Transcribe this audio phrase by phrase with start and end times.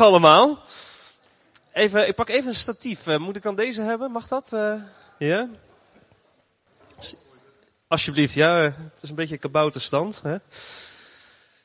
[0.00, 0.58] allemaal.
[1.72, 3.06] Even, ik pak even een statief.
[3.06, 4.10] Uh, moet ik dan deze hebben?
[4.10, 4.50] Mag dat?
[4.54, 4.74] Uh,
[5.18, 5.48] ja?
[7.86, 8.56] Alsjeblieft, ja.
[8.60, 10.20] Het is een beetje kabouterstand.
[10.22, 10.36] Hè?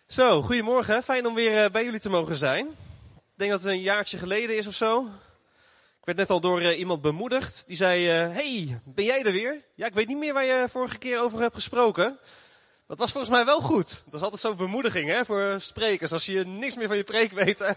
[0.08, 1.04] Zo, goedemorgen.
[1.04, 2.68] Fijn om weer uh, bij jullie te mogen zijn.
[3.16, 5.08] Ik denk dat het een jaartje geleden is of zo.
[6.00, 7.64] Ik werd net al door iemand bemoedigd.
[7.68, 9.62] Die zei, hey, ben jij er weer?
[9.76, 12.20] Ja, ik weet niet meer waar je vorige keer over hebt gesproken.
[12.88, 14.04] Dat was volgens mij wel goed.
[14.06, 16.12] Dat is altijd zo'n bemoediging hè, voor sprekers.
[16.12, 17.60] Als je niks meer van je preek weet.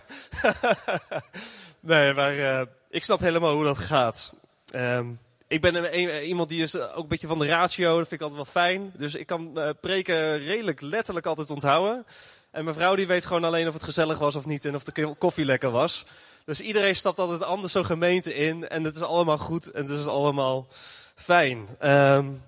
[1.80, 2.60] nee, maar uh,
[2.90, 4.34] ik snap helemaal hoe dat gaat.
[4.74, 7.98] Um, ik ben een, iemand die is ook een beetje van de ratio.
[7.98, 8.92] Dat vind ik altijd wel fijn.
[8.96, 12.06] Dus ik kan uh, preken redelijk letterlijk altijd onthouden.
[12.50, 14.64] En mijn vrouw die weet gewoon alleen of het gezellig was of niet.
[14.64, 16.06] En of de koffie lekker was.
[16.44, 18.68] Dus iedereen stapt altijd anders zo'n gemeente in.
[18.68, 20.68] En het is allemaal goed en het is allemaal
[21.14, 21.68] fijn.
[21.84, 22.42] Um,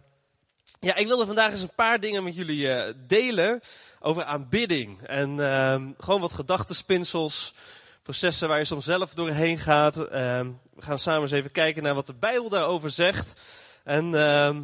[0.80, 3.60] ja, ik wilde vandaag eens een paar dingen met jullie uh, delen
[4.00, 5.02] over aanbidding.
[5.02, 7.54] En uh, gewoon wat gedachtenspinsels,
[8.02, 9.96] processen waar je soms zelf doorheen gaat.
[9.96, 10.04] Uh,
[10.74, 13.40] we gaan samen eens even kijken naar wat de Bijbel daarover zegt.
[13.85, 14.62] En, ehm,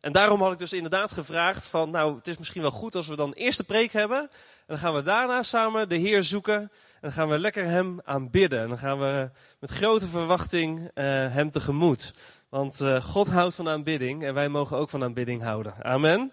[0.00, 3.06] en daarom had ik dus inderdaad gevraagd van, nou, het is misschien wel goed als
[3.06, 4.20] we dan eerst de preek hebben.
[4.20, 4.28] En
[4.66, 6.60] dan gaan we daarna samen de Heer zoeken.
[6.60, 8.60] En dan gaan we lekker Hem aanbidden.
[8.60, 12.14] En dan gaan we met grote verwachting uh, Hem tegemoet.
[12.56, 15.74] Want uh, God houdt van aanbidding en wij mogen ook van aanbidding houden.
[15.82, 16.32] Amen.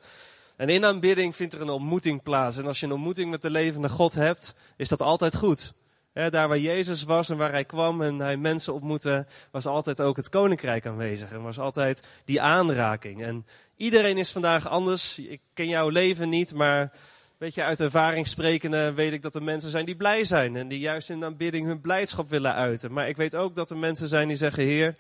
[0.56, 2.58] En in aanbidding vindt er een ontmoeting plaats.
[2.58, 5.74] En als je een ontmoeting met de levende God hebt, is dat altijd goed.
[6.14, 10.18] daar waar Jezus was en waar hij kwam en hij mensen ontmoette, was altijd ook
[10.18, 11.32] het koninkrijk aanwezig.
[11.32, 13.24] En was altijd die aanraking.
[13.24, 15.20] En iedereen is vandaag anders.
[15.20, 16.92] Ik ken jouw leven niet, maar
[17.38, 20.56] weet je, uit ervaring sprekende weet ik dat er mensen zijn die blij zijn.
[20.56, 22.94] En die juist in aanbidding hun blijdschap willen uiten.
[22.94, 24.96] Maar ik weet ook dat er mensen zijn die zeggen, Heer,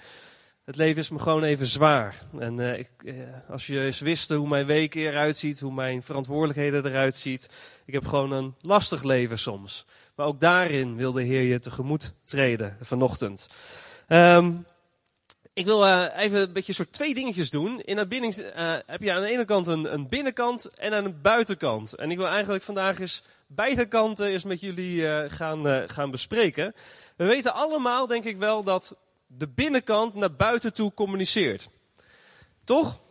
[0.65, 2.19] het leven is me gewoon even zwaar.
[2.39, 3.13] En uh, ik, uh,
[3.49, 7.49] als je eens wist hoe mijn week eruit ziet, hoe mijn verantwoordelijkheden eruit ziet.
[7.85, 9.85] Ik heb gewoon een lastig leven soms.
[10.15, 13.47] Maar ook daarin wil de Heer je tegemoet treden vanochtend.
[14.07, 14.65] Um,
[15.53, 17.81] ik wil even een beetje soort twee dingetjes doen.
[17.81, 18.35] In aanbidding
[18.85, 21.93] heb je aan de ene kant een, een, binnenkant en aan een buitenkant.
[21.93, 26.73] En ik wil eigenlijk vandaag eens beide kanten eens met jullie gaan, gaan bespreken.
[27.15, 28.95] We weten allemaal, denk ik wel, dat
[29.37, 31.69] de binnenkant naar buiten toe communiceert.
[32.63, 33.01] Toch?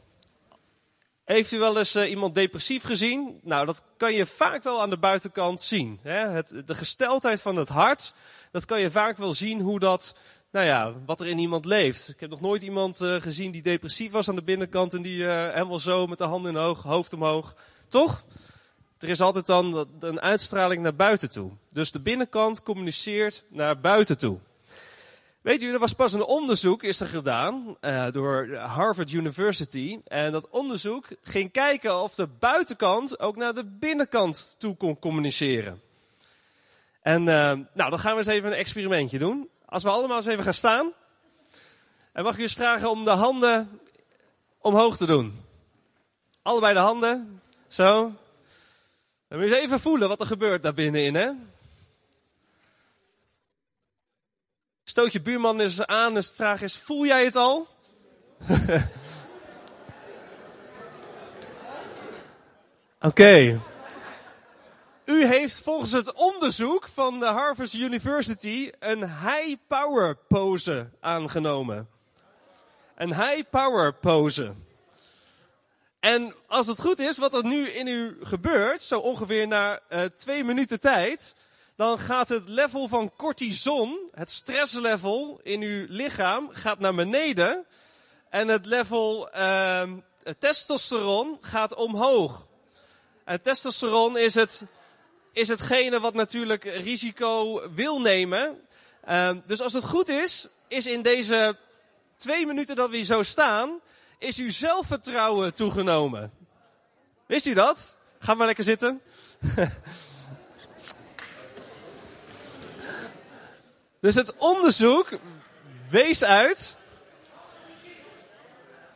[1.25, 3.41] Heeft u wel eens uh, iemand depressief gezien?
[3.43, 5.99] Nou, dat kan je vaak wel aan de buitenkant zien.
[6.03, 6.29] Hè?
[6.29, 8.15] Het, de gesteldheid van het hart,
[8.51, 10.17] dat kan je vaak wel zien hoe dat,
[10.51, 12.09] nou ja, wat er in iemand leeft.
[12.09, 15.19] Ik heb nog nooit iemand uh, gezien die depressief was aan de binnenkant en die
[15.19, 17.55] uh, helemaal zo met de handen in hoog, hoofd omhoog.
[17.89, 18.25] Toch?
[18.99, 21.51] Er is altijd dan een uitstraling naar buiten toe.
[21.73, 24.39] Dus de binnenkant communiceert naar buiten toe.
[25.43, 30.01] Weet u, er was pas een onderzoek is er gedaan uh, door Harvard University.
[30.05, 35.83] En dat onderzoek ging kijken of de buitenkant ook naar de binnenkant toe kon communiceren.
[37.01, 37.27] En uh,
[37.73, 39.49] nou, dan gaan we eens even een experimentje doen.
[39.67, 40.93] Als we allemaal eens even gaan staan.
[42.13, 43.81] En mag ik u eens vragen om de handen
[44.59, 45.41] omhoog te doen.
[46.43, 47.43] Allebei de handen.
[47.69, 48.13] Zo.
[49.29, 51.31] En we eens even voelen wat er gebeurt daar binnenin, hè.
[54.85, 57.69] Stoot je buurman eens aan en de vraag is, voel jij het al?
[63.01, 63.61] Oké.
[65.05, 71.89] U heeft volgens het onderzoek van de Harvard University een high power pose aangenomen.
[72.95, 74.53] Een high power pose.
[76.01, 80.03] En als het goed is, wat er nu in u gebeurt, zo ongeveer na uh,
[80.05, 81.35] twee minuten tijd,
[81.83, 87.67] dan gaat het level van cortison, het stresslevel in uw lichaam, gaat naar beneden.
[88.31, 89.83] En het level uh,
[90.39, 92.47] testosteron gaat omhoog.
[93.25, 94.65] En testosteron is, het,
[95.33, 98.61] is hetgene wat natuurlijk risico wil nemen.
[99.09, 101.57] Uh, dus als het goed is, is in deze
[102.17, 103.81] twee minuten dat we hier zo staan,
[104.19, 106.33] is uw zelfvertrouwen toegenomen.
[107.27, 107.97] Wist u dat?
[108.19, 109.01] Ga maar lekker zitten.
[114.03, 115.09] Dus het onderzoek
[115.91, 116.77] wees uit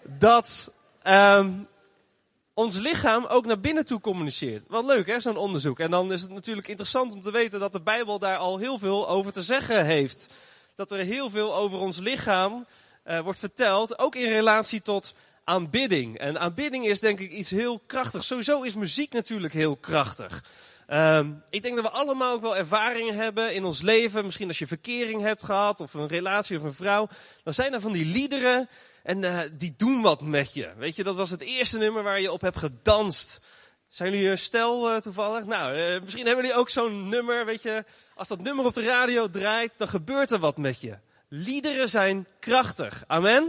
[0.03, 0.73] dat
[1.05, 1.69] um,
[2.55, 4.65] ons lichaam ook naar binnen toe communiceert.
[4.69, 5.79] Wat leuk hè, zo'n onderzoek.
[5.79, 8.79] En dan is het natuurlijk interessant om te weten dat de Bijbel daar al heel
[8.79, 10.27] veel over te zeggen heeft.
[10.75, 12.67] Dat er heel veel over ons lichaam
[13.07, 15.15] uh, wordt verteld, ook in relatie tot
[15.45, 16.19] aanbidding.
[16.19, 18.27] En aanbidding is denk ik iets heel krachtigs.
[18.27, 20.45] Sowieso is muziek natuurlijk heel krachtig.
[20.89, 24.25] Um, ik denk dat we allemaal ook wel ervaringen hebben in ons leven.
[24.25, 27.09] Misschien als je verkering hebt gehad of een relatie of een vrouw.
[27.43, 28.69] Dan zijn er van die liederen
[29.03, 30.73] en uh, die doen wat met je.
[30.77, 33.41] Weet je, dat was het eerste nummer waar je op hebt gedanst.
[33.89, 35.45] Zijn jullie een stel uh, toevallig?
[35.45, 37.85] Nou, misschien hebben jullie ook zo'n nummer, weet je.
[38.15, 40.99] Als dat nummer op de radio draait, dan gebeurt er wat met je.
[41.29, 43.05] Liederen zijn krachtig.
[43.07, 43.43] Amen.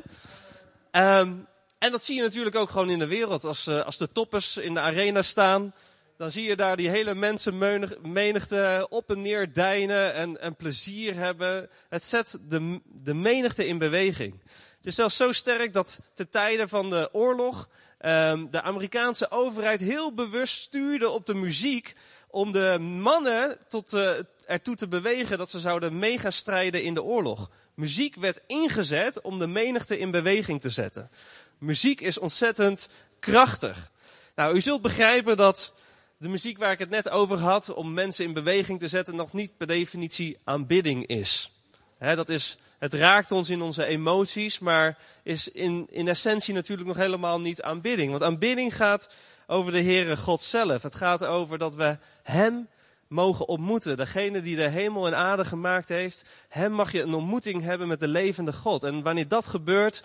[0.92, 1.48] Um,
[1.80, 3.44] en dat zie je natuurlijk ook gewoon in de wereld.
[3.44, 5.74] Als, als de toppers in de arena staan,
[6.18, 11.70] dan zie je daar die hele mensenmenigte op en neer deinen en, en plezier hebben.
[11.90, 14.42] Het zet de, de menigte in beweging.
[14.78, 17.70] Het is zelfs zo sterk dat te tijden van de oorlog
[18.06, 21.96] um, de Amerikaanse overheid heel bewust stuurde op de muziek
[22.30, 24.12] om de mannen tot, uh,
[24.46, 27.50] ertoe te bewegen dat ze zouden megastrijden in de oorlog.
[27.74, 31.10] Muziek werd ingezet om de menigte in beweging te zetten.
[31.58, 33.92] Muziek is ontzettend krachtig.
[34.36, 35.74] Nou, u zult begrijpen dat
[36.18, 39.34] de muziek waar ik het net over had, om mensen in beweging te zetten, nog
[39.34, 41.52] niet per definitie aanbidding is.
[42.00, 46.98] Dat is het raakt ons in onze emoties, maar is in, in essentie natuurlijk nog
[46.98, 48.12] helemaal niet aanbidding.
[48.12, 49.10] Want aanbidding gaat
[49.48, 50.84] over de Heere God zelf.
[50.84, 52.68] Het gaat over dat we Hem
[53.08, 53.98] mogen ontmoeten.
[53.98, 56.30] Degene die de hemel en aarde gemaakt heeft.
[56.48, 58.84] Hem mag je een ontmoeting hebben met de levende God.
[58.84, 60.04] En wanneer dat gebeurt,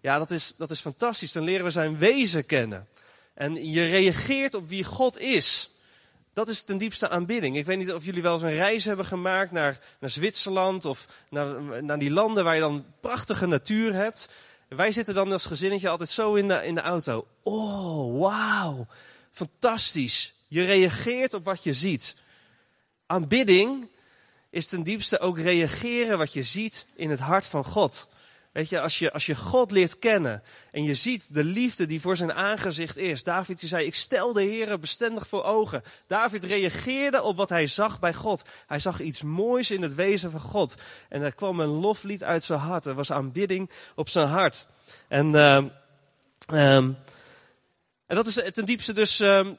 [0.00, 1.32] ja, dat is, dat is fantastisch.
[1.32, 2.88] Dan leren we zijn wezen kennen.
[3.38, 5.70] En je reageert op wie God is.
[6.32, 7.56] Dat is ten diepste aanbidding.
[7.56, 11.06] Ik weet niet of jullie wel eens een reis hebben gemaakt naar, naar Zwitserland of
[11.30, 14.28] naar, naar die landen waar je dan prachtige natuur hebt.
[14.68, 17.26] Wij zitten dan als gezinnetje altijd zo in de, in de auto.
[17.42, 18.86] Oh, wauw.
[19.30, 20.34] Fantastisch.
[20.48, 22.16] Je reageert op wat je ziet.
[23.06, 23.88] Aanbidding
[24.50, 28.08] is ten diepste ook reageren wat je ziet in het hart van God.
[28.58, 32.00] Weet je, als je, als je God leert kennen en je ziet de liefde die
[32.00, 33.22] voor zijn aangezicht is.
[33.22, 35.82] David die zei, ik stel de Heer bestendig voor ogen.
[36.06, 38.42] David reageerde op wat hij zag bij God.
[38.66, 40.76] Hij zag iets moois in het wezen van God.
[41.08, 42.84] En er kwam een loflied uit zijn hart.
[42.84, 44.68] Er was aanbidding op zijn hart.
[45.08, 45.56] En, uh,
[46.52, 46.96] um,
[48.06, 49.58] en dat is ten diepste dus um,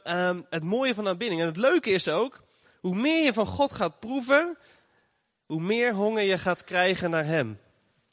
[0.49, 1.41] het mooie van aanbidding.
[1.41, 2.43] En het leuke is ook,
[2.79, 4.57] hoe meer je van God gaat proeven,
[5.45, 7.59] hoe meer honger je gaat krijgen naar Hem.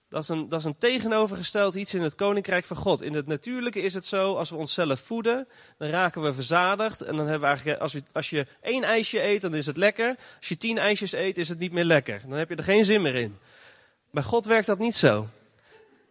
[0.08, 3.02] Dat is, een, dat is een tegenovergesteld iets in het koninkrijk van God.
[3.02, 5.48] In het natuurlijke is het zo, als we onszelf voeden,
[5.78, 7.00] dan raken we verzadigd.
[7.00, 9.76] En dan hebben we eigenlijk, als, we, als je één ijsje eet, dan is het
[9.76, 10.16] lekker.
[10.38, 12.22] Als je tien ijsjes eet, is het niet meer lekker.
[12.28, 13.36] Dan heb je er geen zin meer in.
[14.10, 15.28] Bij God werkt dat niet zo.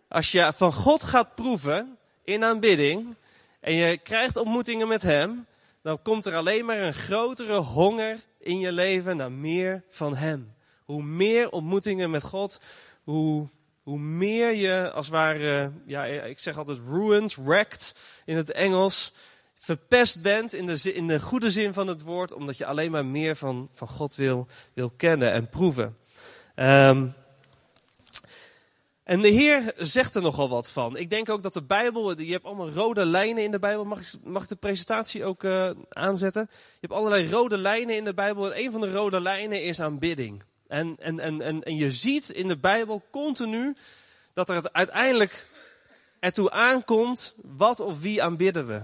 [0.08, 3.16] Als je van God gaat proeven in aanbidding
[3.60, 5.46] en je krijgt ontmoetingen met Hem,
[5.82, 10.54] dan komt er alleen maar een grotere honger in je leven naar meer van Hem.
[10.84, 12.62] Hoe meer ontmoetingen met God,
[13.04, 13.48] hoe
[13.86, 17.96] hoe meer je als het ware, ja, ik zeg altijd ruined, wrecked
[18.26, 19.14] in het Engels,
[19.56, 23.06] verpest bent in de, in de goede zin van het woord, omdat je alleen maar
[23.06, 25.98] meer van, van God wil, wil kennen en proeven.
[26.56, 27.14] Um,
[29.04, 30.98] en de Heer zegt er nogal wat van.
[30.98, 33.86] Ik denk ook dat de Bijbel, je hebt allemaal rode lijnen in de Bijbel.
[33.86, 36.48] Mag ik, mag de presentatie ook uh, aanzetten?
[36.52, 39.80] Je hebt allerlei rode lijnen in de Bijbel en een van de rode lijnen is
[39.80, 40.44] aanbidding.
[40.68, 43.76] En, en, en, en, en je ziet in de Bijbel continu
[44.34, 45.48] dat er het uiteindelijk
[46.20, 48.82] ertoe aankomt, wat of wie aanbidden we.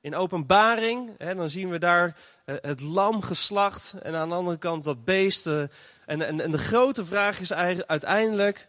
[0.00, 4.58] In openbaring, hè, dan zien we daar uh, het lam geslacht en aan de andere
[4.58, 5.46] kant dat beest.
[5.46, 5.62] Uh,
[6.06, 8.68] en, en, en de grote vraag is uiteindelijk,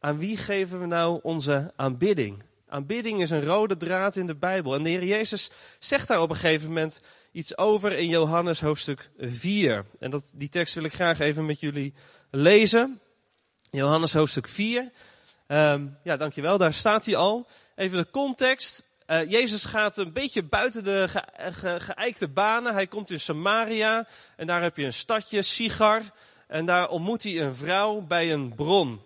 [0.00, 2.42] aan wie geven we nou onze aanbidding?
[2.68, 4.74] Aanbidding is een rode draad in de Bijbel.
[4.74, 7.00] En de Heer Jezus zegt daar op een gegeven moment
[7.34, 9.84] iets over in Johannes hoofdstuk 4.
[9.98, 11.94] En dat, die tekst wil ik graag even met jullie
[12.30, 13.00] lezen.
[13.70, 14.80] Johannes hoofdstuk 4.
[14.80, 14.90] Um,
[15.46, 17.46] ehm, ja, dankjewel, daar staat hij al.
[17.76, 18.88] Even de context.
[19.06, 21.22] Uh, Jezus gaat een beetje buiten de ge,
[21.52, 22.72] ge, geëikte banen.
[22.72, 26.02] Hij komt in Samaria en daar heb je een stadje, Sigar.
[26.46, 29.00] En daar ontmoet hij een vrouw bij een bron.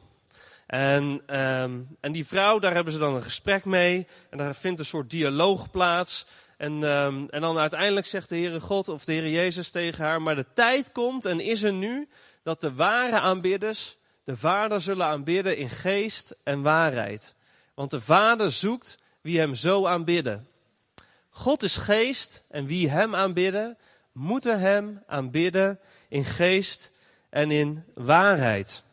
[0.66, 4.06] En, um, en die vrouw, daar hebben ze dan een gesprek mee.
[4.30, 6.26] En daar vindt een soort dialoog plaats.
[6.58, 10.22] En, um, en dan uiteindelijk zegt de Heere God of de Heere Jezus tegen haar,
[10.22, 12.08] maar de tijd komt en is er nu
[12.42, 17.34] dat de ware aanbidders de Vader zullen aanbidden in geest en waarheid.
[17.74, 20.48] Want de Vader zoekt wie hem zo aanbidden.
[21.30, 23.78] God is geest en wie hem aanbidden,
[24.12, 26.92] moeten hem aanbidden in geest
[27.30, 28.84] en in waarheid.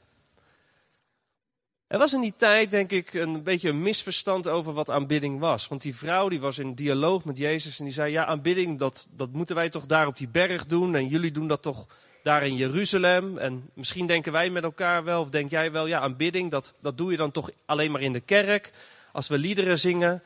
[1.88, 5.68] Er was in die tijd, denk ik, een beetje een misverstand over wat aanbidding was.
[5.68, 9.08] Want die vrouw die was in dialoog met Jezus en die zei: Ja, aanbidding, dat,
[9.12, 10.96] dat moeten wij toch daar op die berg doen.
[10.96, 11.86] En jullie doen dat toch
[12.24, 13.38] daar in Jeruzalem.
[13.38, 16.98] En misschien denken wij met elkaar wel, of denk jij wel, ja, aanbidding, dat, dat
[16.98, 18.72] doe je dan toch alleen maar in de kerk.
[19.12, 20.24] Als we liederen zingen.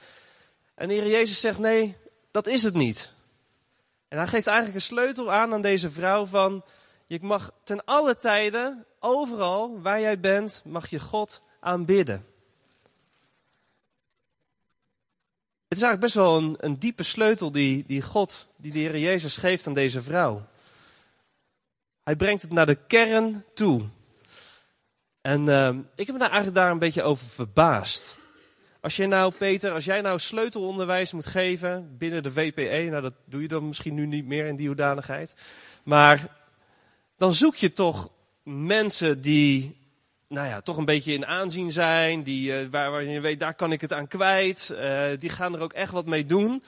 [0.76, 1.98] En de Heer Jezus zegt: Nee,
[2.32, 3.12] dat is het niet.
[4.08, 6.64] En hij geeft eigenlijk een sleutel aan aan deze vrouw van.
[7.08, 12.26] Je mag ten alle tijden, overal waar jij bent, mag je God aanbidden.
[15.68, 18.98] Het is eigenlijk best wel een, een diepe sleutel die, die God, die de Heer
[18.98, 20.48] Jezus geeft aan deze vrouw.
[22.04, 23.82] Hij brengt het naar de kern toe.
[25.22, 28.18] En uh, ik heb me daar eigenlijk daar een beetje over verbaasd.
[28.82, 33.14] Als jij nou, Peter, als jij nou sleutelonderwijs moet geven binnen de WPE, nou dat
[33.26, 35.36] doe je dan misschien nu niet meer in die hoedanigheid.
[35.84, 36.38] Maar
[37.18, 38.10] dan zoek je toch
[38.44, 39.79] mensen die,
[40.30, 43.54] nou ja, toch een beetje in aanzien zijn, die, uh, waar, waar, je weet, daar
[43.54, 44.70] kan ik het aan kwijt.
[44.72, 46.64] Uh, die gaan er ook echt wat mee doen.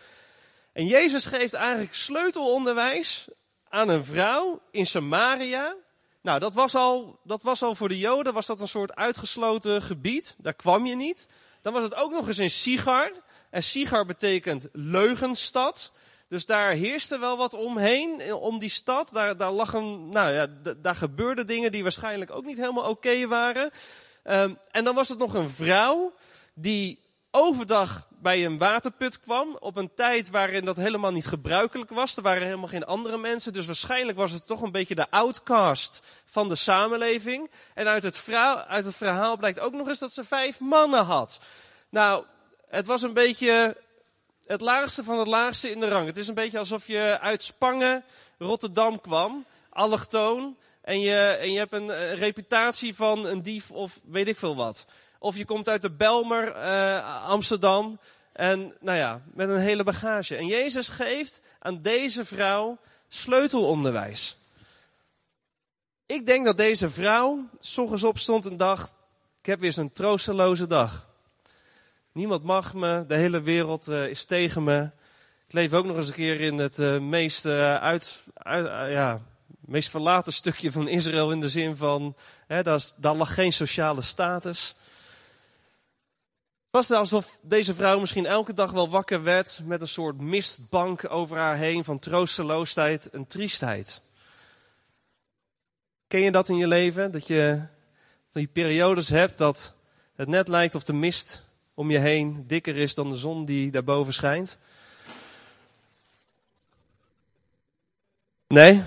[0.74, 3.28] En Jezus geeft eigenlijk sleutelonderwijs
[3.70, 5.76] aan een vrouw in Samaria.
[6.22, 9.82] Nou, dat was al, dat was al voor de Joden, was dat een soort uitgesloten
[9.82, 10.36] gebied.
[10.38, 11.28] Daar kwam je niet.
[11.62, 13.12] Dan was het ook nog eens in Sigar.
[13.50, 15.94] En Sigar betekent leugenstad.
[16.32, 19.10] Dus daar heerste wel wat omheen, om die stad.
[19.14, 20.48] Daar, daar, lag een, nou ja,
[20.78, 23.72] daar gebeurden dingen die waarschijnlijk ook niet helemaal oké waren.
[24.24, 26.14] Um, en dan was het nog een vrouw
[26.54, 27.00] die
[27.32, 29.58] overdag bij een waterput kwam.
[29.60, 32.16] Op een tijd waarin dat helemaal niet gebruikelijk was.
[32.16, 33.54] Er waren helemaal geen andere mensen.
[33.54, 37.52] Dus waarschijnlijk was het toch een beetje de outcast van de samenleving.
[37.74, 41.06] En uit het, vrouw, uit het verhaal blijkt ook nog eens dat ze vijf mannen
[41.06, 41.40] had.
[41.90, 42.26] Nou,
[42.68, 43.76] het was een beetje
[44.52, 46.06] het laagste van het laagste in de rang.
[46.06, 48.04] Het is een beetje alsof je uit Spangen
[48.38, 50.58] Rotterdam kwam, allochtoon.
[50.82, 54.56] En je, en je hebt een, een reputatie van een dief of weet ik veel
[54.56, 54.86] wat.
[55.20, 58.00] Of je komt uit de Belmer, uh, Amsterdam.
[58.34, 60.36] En nou ja, met een hele bagage.
[60.36, 62.78] En Jezus geeft aan deze vrouw
[63.08, 64.38] sleutelonderwijs.
[66.06, 68.94] Ik denk dat deze vrouw s opstond en dacht,
[69.40, 71.10] ik heb weer zo'n troosteloze dag.
[72.14, 74.90] Niemand mag me, de hele wereld uh, is tegen me.
[75.48, 79.22] Ik leef ook nog eens een keer in het uh, meest, uh, uit, uit ja,
[79.60, 82.16] meest verlaten stukje van Israël in de zin van,
[82.48, 84.76] hè, daar, daar lag geen sociale status.
[86.70, 91.12] Was het alsof deze vrouw misschien elke dag wel wakker werd met een soort mistbank
[91.12, 94.02] over haar heen van troosteloosheid en triestheid?
[96.08, 97.12] Ken je dat in je leven?
[97.12, 97.62] Dat je
[98.32, 99.74] die periodes hebt dat
[100.16, 101.50] het net lijkt of de mist
[101.82, 104.58] om je heen dikker is dan de zon die daarboven schijnt?
[108.48, 108.84] Nee?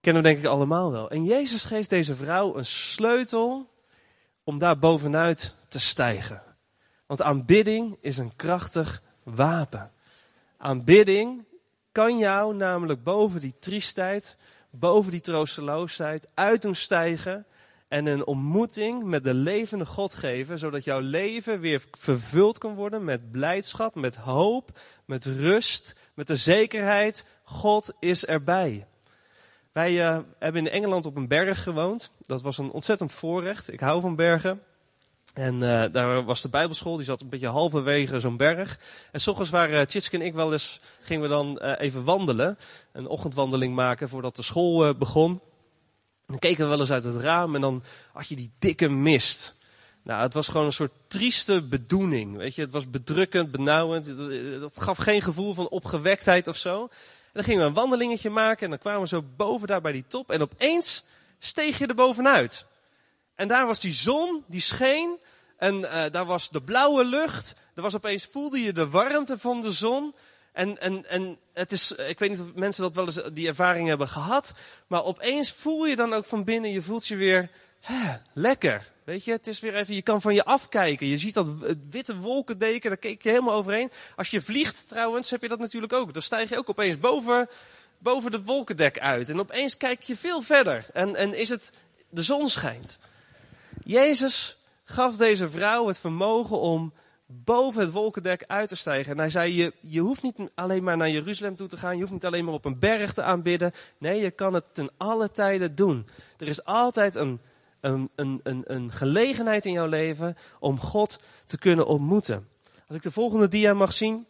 [0.00, 1.10] Kennen we denk ik allemaal wel.
[1.10, 3.70] En Jezus geeft deze vrouw een sleutel
[4.44, 6.42] om daar bovenuit te stijgen.
[7.06, 9.92] Want aanbidding is een krachtig wapen.
[10.56, 11.44] Aanbidding
[11.92, 14.36] kan jou namelijk boven die triestheid,
[14.70, 17.46] boven die troosteloosheid uit doen stijgen
[17.92, 23.04] en een ontmoeting met de levende God geven, zodat jouw leven weer vervuld kan worden
[23.04, 28.86] met blijdschap, met hoop, met rust, met de zekerheid, God is erbij.
[29.72, 32.12] Wij uh, hebben in Engeland op een berg gewoond.
[32.20, 33.72] Dat was een ontzettend voorrecht.
[33.72, 34.62] Ik hou van bergen.
[35.34, 38.78] En uh, daar was de Bijbelschool, die zat een beetje halverwege zo'n berg.
[39.10, 42.58] En s waren uh, Tjitske en ik wel eens, gingen we dan even wandelen.
[42.92, 45.40] Een ochtendwandeling maken voordat de school begon.
[46.26, 49.60] Dan keken we wel eens uit het raam en dan had je die dikke mist.
[50.02, 52.36] Nou, het was gewoon een soort trieste bedoeling.
[52.36, 54.16] Weet je, het was bedrukkend, benauwend.
[54.60, 56.82] Dat gaf geen gevoel van opgewektheid of zo.
[56.82, 56.88] En
[57.32, 60.06] dan gingen we een wandelingetje maken en dan kwamen we zo boven daar bij die
[60.06, 60.30] top.
[60.30, 61.04] En opeens
[61.38, 62.66] steeg je er bovenuit.
[63.34, 65.20] En daar was die zon, die scheen.
[65.56, 67.54] En uh, daar was de blauwe lucht.
[67.74, 70.14] Er was opeens, voelde je de warmte van de zon.
[70.52, 73.88] En, en, en het is, ik weet niet of mensen dat wel eens die ervaring
[73.88, 74.54] hebben gehad.
[74.86, 78.90] Maar opeens voel je dan ook van binnen, je voelt je weer hè, lekker.
[79.04, 81.06] Weet je, het is weer even, je kan van je afkijken.
[81.06, 81.50] Je ziet dat
[81.90, 83.90] witte wolkendeken, daar keek je helemaal overheen.
[84.16, 86.12] Als je vliegt trouwens, heb je dat natuurlijk ook.
[86.12, 87.48] Dan stijg je ook opeens boven,
[87.98, 89.28] boven de wolkendek uit.
[89.28, 90.86] En opeens kijk je veel verder.
[90.92, 91.72] En, en is het,
[92.10, 92.98] de zon schijnt.
[93.84, 96.92] Jezus gaf deze vrouw het vermogen om
[97.44, 99.12] boven het wolkendek uit te stijgen.
[99.12, 101.94] En hij zei, je, je hoeft niet alleen maar naar Jeruzalem toe te gaan.
[101.94, 103.72] Je hoeft niet alleen maar op een berg te aanbidden.
[103.98, 106.06] Nee, je kan het ten alle tijden doen.
[106.38, 107.40] Er is altijd een
[107.82, 112.48] een, een, een, een gelegenheid in jouw leven om God te kunnen ontmoeten.
[112.86, 114.26] Als ik de volgende dia mag zien,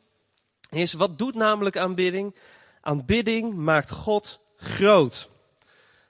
[0.70, 2.34] is wat doet namelijk aanbidding?
[2.80, 5.28] Aanbidding maakt God groot.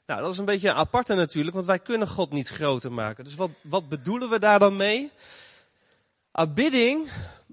[0.07, 3.25] Nou, dat is een beetje aparte natuurlijk, want wij kunnen God niet groter maken.
[3.25, 5.11] Dus wat, wat bedoelen we daar dan mee?
[6.33, 7.11] Aanbidding,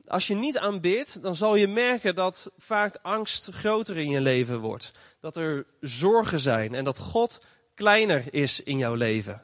[0.08, 4.60] als je niet aanbidt, dan zal je merken dat vaak angst groter in je leven
[4.60, 4.92] wordt.
[5.20, 7.46] Dat er zorgen zijn en dat God
[7.76, 9.44] kleiner is in jouw leven.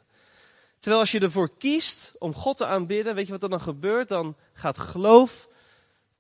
[0.80, 4.08] Terwijl als je ervoor kiest om God te aanbidden, weet je wat er dan gebeurt?
[4.08, 5.48] Dan gaat geloof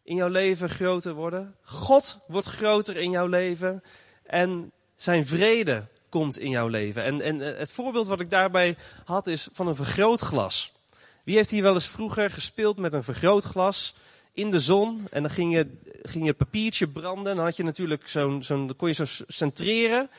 [0.03, 1.55] in jouw leven groter worden.
[1.61, 3.83] God wordt groter in jouw leven.
[4.23, 7.03] En zijn vrede komt in jouw leven.
[7.03, 10.74] En, en het voorbeeld wat ik daarbij had is van een vergrootglas.
[11.25, 13.95] Wie heeft hier wel eens vroeger gespeeld met een vergrootglas?
[14.35, 15.07] in de zon.
[15.11, 17.31] En dan ging je, ging je papiertje branden.
[17.31, 20.09] En dan had je natuurlijk zo'n, kon je zo centreren.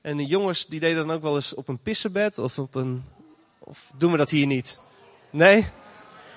[0.00, 3.04] En de jongens die deden dan ook wel eens op een pissenbed of op een,
[3.58, 4.78] of doen we dat hier niet?
[5.30, 5.66] Nee?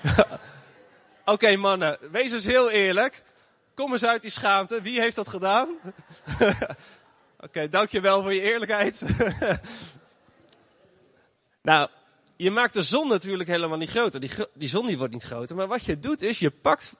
[1.24, 3.22] Oké mannen, wees eens heel eerlijk.
[3.74, 4.82] Kom eens uit die schaamte.
[4.82, 5.68] Wie heeft dat gedaan?
[7.46, 9.04] Oké, dankjewel voor je eerlijkheid.
[11.62, 11.88] nou,
[12.36, 14.20] je maakt de zon natuurlijk helemaal niet groter.
[14.20, 15.56] Die, die zon die wordt niet groter.
[15.56, 16.94] Maar wat je doet is, je pakt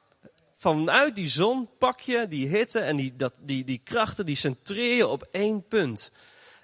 [0.57, 4.97] vanuit die zon, pak je die hitte en die, dat, die, die krachten, die centreer
[4.97, 6.13] je op één punt.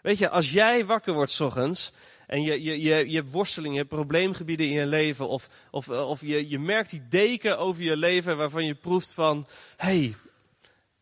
[0.02, 1.92] Weet je, als jij wakker wordt s ochtends
[2.26, 5.88] en je, je, je, je hebt worsteling, je hebt probleemgebieden in je leven, of, of,
[5.88, 10.14] of je, je merkt die deken over je leven waarvan je proeft van, hey,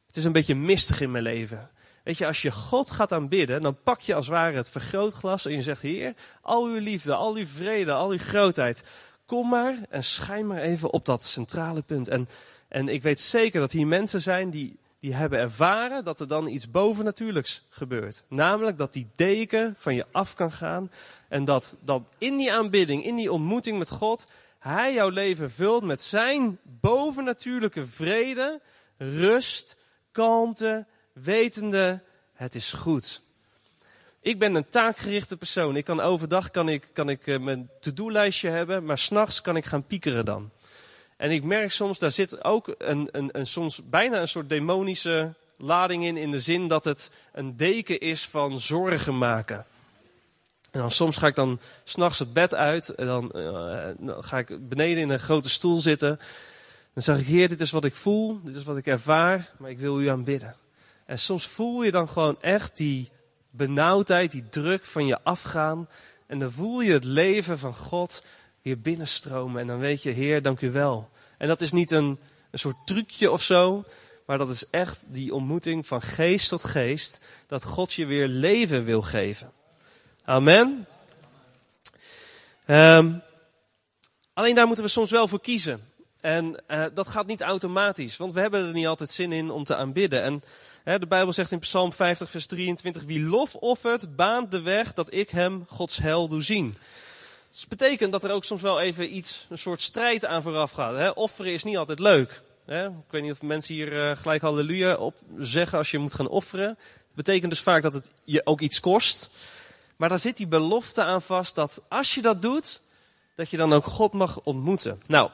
[0.06, 1.70] het is een beetje mistig in mijn leven.
[2.04, 5.46] Weet je, als je God gaat aanbidden, dan pak je als het ware het vergrootglas
[5.46, 8.82] en je zegt, Heer, al uw liefde, al uw vrede, al uw grootheid,
[9.26, 12.08] kom maar en schijn maar even op dat centrale punt.
[12.08, 12.28] En,
[12.68, 16.48] en ik weet zeker dat hier mensen zijn die, die hebben ervaren dat er dan
[16.48, 18.24] iets bovennatuurlijks gebeurt.
[18.28, 20.90] Namelijk dat die deken van je af kan gaan
[21.28, 24.26] en dat, dat in die aanbidding, in die ontmoeting met God,
[24.58, 28.60] Hij jouw leven vult met zijn bovennatuurlijke vrede,
[28.96, 29.76] rust,
[30.12, 30.86] kalmte,
[31.22, 32.00] wetende,
[32.34, 33.22] het is goed.
[34.20, 35.76] Ik ben een taakgerichte persoon.
[35.76, 39.64] Ik kan overdag kan ik, kan ik uh, mijn to-do-lijstje hebben, maar s'nachts kan ik
[39.64, 40.50] gaan piekeren dan.
[41.16, 45.34] En ik merk soms, daar zit ook een, een, een, soms bijna een soort demonische
[45.56, 49.66] lading in, in de zin dat het een deken is van zorgen maken.
[50.70, 53.28] En dan soms ga ik dan s'nachts het bed uit, en dan,
[53.98, 56.20] dan ga ik beneden in een grote stoel zitten.
[56.94, 59.70] Dan zeg ik, Heer, dit is wat ik voel, dit is wat ik ervaar, maar
[59.70, 60.56] ik wil u aanbidden.
[61.10, 63.10] En soms voel je dan gewoon echt die
[63.50, 65.88] benauwdheid, die druk van je afgaan.
[66.26, 68.24] En dan voel je het leven van God
[68.62, 69.60] weer binnenstromen.
[69.60, 71.10] En dan weet je, Heer, dank u wel.
[71.38, 72.18] En dat is niet een,
[72.50, 73.84] een soort trucje of zo.
[74.26, 77.20] Maar dat is echt die ontmoeting van geest tot geest.
[77.46, 79.52] Dat God je weer leven wil geven.
[80.24, 80.86] Amen.
[82.66, 83.22] Um,
[84.32, 85.80] alleen daar moeten we soms wel voor kiezen.
[86.20, 89.64] En uh, dat gaat niet automatisch, want we hebben er niet altijd zin in om
[89.64, 90.22] te aanbidden.
[90.22, 90.42] En
[90.84, 95.12] de Bijbel zegt in Psalm 50, vers 23, wie lof offert, baant de weg dat
[95.12, 96.74] ik hem Gods hel doe zien.
[97.50, 101.14] Dat betekent dat er ook soms wel even iets, een soort strijd aan vooraf gaat.
[101.14, 102.42] Offeren is niet altijd leuk.
[102.66, 106.28] Ik weet niet of mensen hier uh, gelijk halleluja op zeggen als je moet gaan
[106.28, 106.66] offeren.
[106.66, 109.30] Dat betekent dus vaak dat het je ook iets kost.
[109.96, 112.80] Maar daar zit die belofte aan vast dat als je dat doet,
[113.34, 115.02] dat je dan ook God mag ontmoeten.
[115.06, 115.30] Nou,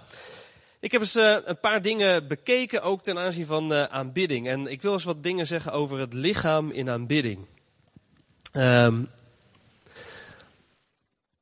[0.80, 4.48] ik heb eens uh, een paar dingen bekeken, ook ten aanzien van uh, aanbidding.
[4.48, 7.46] En ik wil eens wat dingen zeggen over het lichaam in aanbidding.
[8.52, 9.10] Um,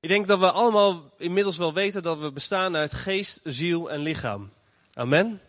[0.01, 4.01] ik denk dat we allemaal inmiddels wel weten dat we bestaan uit geest, ziel en
[4.01, 4.51] lichaam.
[4.95, 5.41] Amen?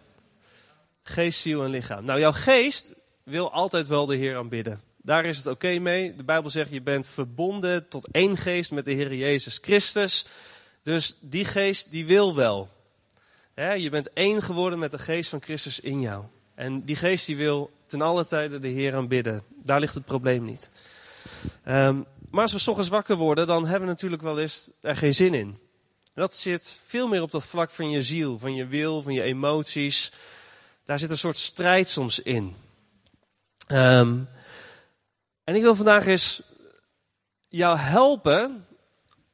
[1.04, 2.06] Geest, ziel en lichaam.
[2.06, 4.82] Nou, jouw geest wil altijd wel de Heer aanbidden.
[4.98, 6.16] Daar is het oké mee.
[6.16, 10.26] De Bijbel zegt je bent verbonden tot één geest met de Heer Jezus Christus.
[10.84, 12.70] Dus die geest die wil wel
[13.56, 16.24] je bent één geworden met de geest van Christus in jou.
[16.56, 19.44] En die geest die wil ten alle tijde de Heer aanbidden.
[19.64, 20.70] Daar ligt het probleem niet.
[21.68, 24.96] Um, maar als we s ochtends wakker worden, dan hebben we natuurlijk wel eens er
[24.96, 25.60] geen zin in.
[26.14, 29.22] Dat zit veel meer op dat vlak van je ziel, van je wil, van je
[29.22, 30.12] emoties.
[30.84, 32.56] Daar zit een soort strijd soms in.
[33.68, 34.30] Um,
[35.44, 36.42] en ik wil vandaag eens
[37.48, 38.68] jou helpen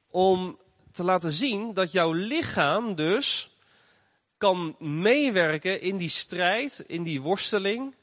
[0.09, 0.59] om
[0.91, 3.50] te laten zien dat jouw lichaam dus
[4.41, 7.95] kan meewerken in die strijd, in die worsteling,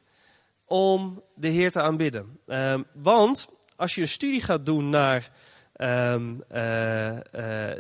[0.65, 2.39] om de Heer te aanbidden.
[2.47, 5.31] Um, want als je een studie gaat doen naar,
[5.77, 7.21] um, uh, uh,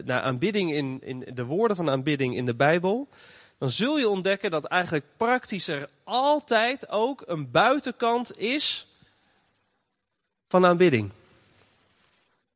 [0.05, 3.09] naar aanbidding in, in de woorden van aanbidding in de Bijbel,
[3.59, 8.87] dan zul je ontdekken dat eigenlijk praktisch er altijd ook een buitenkant is
[10.49, 11.11] van aanbidding.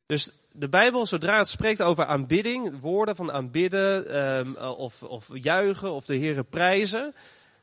[0.06, 5.92] Dus de Bijbel, zodra het spreekt over aanbidding, woorden van aanbidden um, of, of juichen
[5.92, 7.14] of de Heeren prijzen,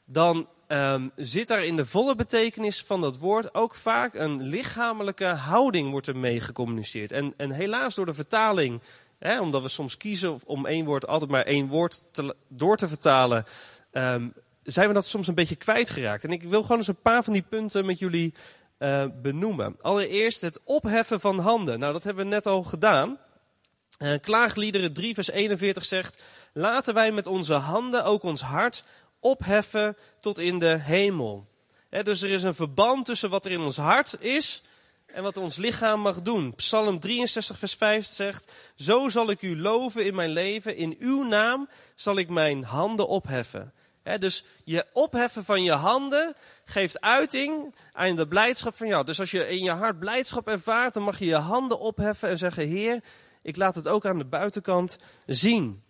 [0.06, 5.25] dan um, zit daar in de volle betekenis van dat woord ook vaak een lichamelijke
[5.25, 7.12] houding wordt er mee gecommuniceerd.
[7.12, 8.82] En, en helaas door de vertaling,
[9.19, 12.88] hè, omdat we soms kiezen om één woord altijd maar één woord te, door te
[12.88, 13.45] vertalen,
[13.91, 16.23] um, zijn we dat soms een beetje kwijtgeraakt.
[16.23, 18.34] En ik wil gewoon eens een paar van die punten met jullie
[18.79, 19.77] uh, benoemen.
[19.81, 21.79] Allereerst het opheffen van handen.
[21.79, 23.17] Nou, dat hebben we net al gedaan.
[23.99, 26.21] Uh, Klaagliederen 3 vers 41 zegt,
[26.53, 28.83] laten wij met onze handen ook ons hart
[29.19, 31.47] opheffen tot in de hemel.
[31.89, 34.61] dus er is een verband tussen wat er in ons hart is
[35.05, 36.55] en wat ons lichaam mag doen.
[36.55, 41.23] Psalm 63 vers 5 zegt, zo zal ik u loven in mijn leven, in uw
[41.23, 43.73] naam zal ik mijn handen opheffen.
[44.19, 46.35] Dus je opheffen van je handen
[46.65, 49.05] geeft uiting aan de blijdschap van jou.
[49.05, 52.38] Dus als je in je hart blijdschap ervaart, dan mag je je handen opheffen en
[52.38, 53.03] zeggen: Heer,
[53.41, 55.83] ik laat het ook aan de buitenkant zien.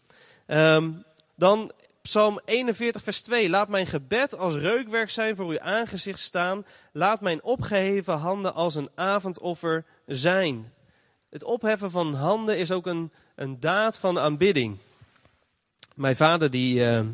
[0.46, 0.92] Ehm,
[1.36, 3.50] dan Psalm 41, vers 2.
[3.50, 6.66] Laat mijn gebed als reukwerk zijn voor uw aangezicht staan.
[6.92, 10.74] Laat mijn opgeheven handen als een avondoffer zijn.
[11.30, 14.78] Het opheffen van handen is ook een, een daad van aanbidding.
[15.96, 17.06] Mijn vader die, uh,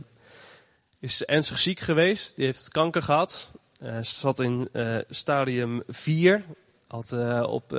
[1.06, 2.36] is ernstig ziek geweest.
[2.36, 3.52] Die heeft kanker gehad.
[3.82, 6.44] Uh, zat in uh, stadium 4.
[6.88, 7.72] Had, uh, op,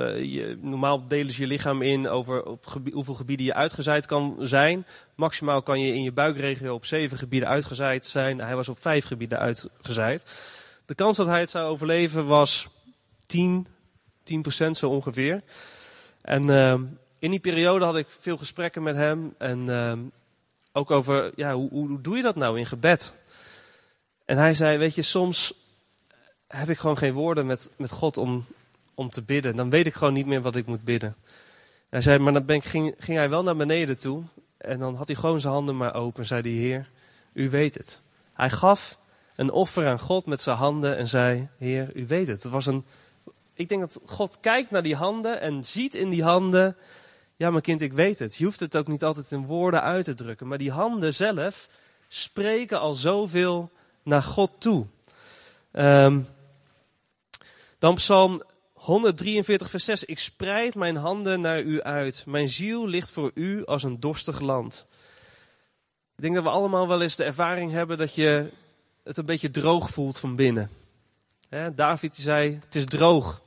[0.61, 4.85] normaal delen ze je lichaam in over op hoeveel gebieden je uitgezaaid kan zijn.
[5.15, 8.39] Maximaal kan je in je buikregio op zeven gebieden uitgezaaid zijn.
[8.39, 10.25] Hij was op vijf gebieden uitgezaaid.
[10.85, 12.67] De kans dat hij het zou overleven was
[13.25, 13.67] 10,
[14.67, 15.41] 10% zo ongeveer.
[16.21, 16.49] En
[17.19, 19.35] in die periode had ik veel gesprekken met hem.
[19.37, 19.65] En
[20.77, 23.13] ook over, ja, hoe, hoe doe je dat nou in gebed?
[24.25, 25.53] En hij zei, weet je, soms
[26.47, 28.45] heb ik gewoon geen woorden met, met God om,
[28.93, 29.55] om te bidden.
[29.55, 31.15] Dan weet ik gewoon niet meer wat ik moet bidden.
[31.89, 34.23] hij zei, maar dan ben ik, ging, ging hij wel naar beneden toe.
[34.57, 36.21] En dan had hij gewoon zijn handen maar open.
[36.21, 36.89] En zei die Heer,
[37.33, 38.01] u weet het.
[38.33, 38.99] Hij gaf
[39.35, 42.43] een offer aan God met zijn handen en zei, Heer, u weet het.
[42.43, 42.85] Het was een,
[43.53, 46.75] ik denk dat God kijkt naar die handen en ziet in die handen
[47.37, 48.35] ja, mijn kind, ik weet het.
[48.35, 50.47] Je hoeft het ook niet altijd in woorden uit te drukken.
[50.47, 51.69] Maar die handen zelf
[52.07, 53.71] spreken al zoveel
[54.03, 54.85] naar God toe.
[55.71, 56.27] Um,
[57.77, 60.03] dan Psalm 143, vers 6.
[60.03, 62.23] Ik spreid mijn handen naar u uit.
[62.25, 64.85] Mijn ziel ligt voor u als een dorstig land.
[66.15, 68.49] Ik denk dat we allemaal wel eens de ervaring hebben dat je
[69.03, 70.69] het een beetje droog voelt van binnen.
[71.75, 73.41] David zei, het is droog.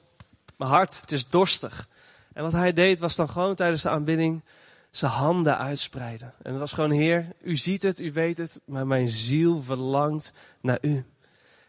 [0.56, 1.88] Mijn hart, het is dorstig.
[2.32, 4.42] En wat hij deed was dan gewoon tijdens de aanbidding
[4.90, 6.34] zijn handen uitspreiden.
[6.42, 10.32] En het was gewoon, Heer, u ziet het, u weet het, maar mijn ziel verlangt
[10.60, 11.04] naar u.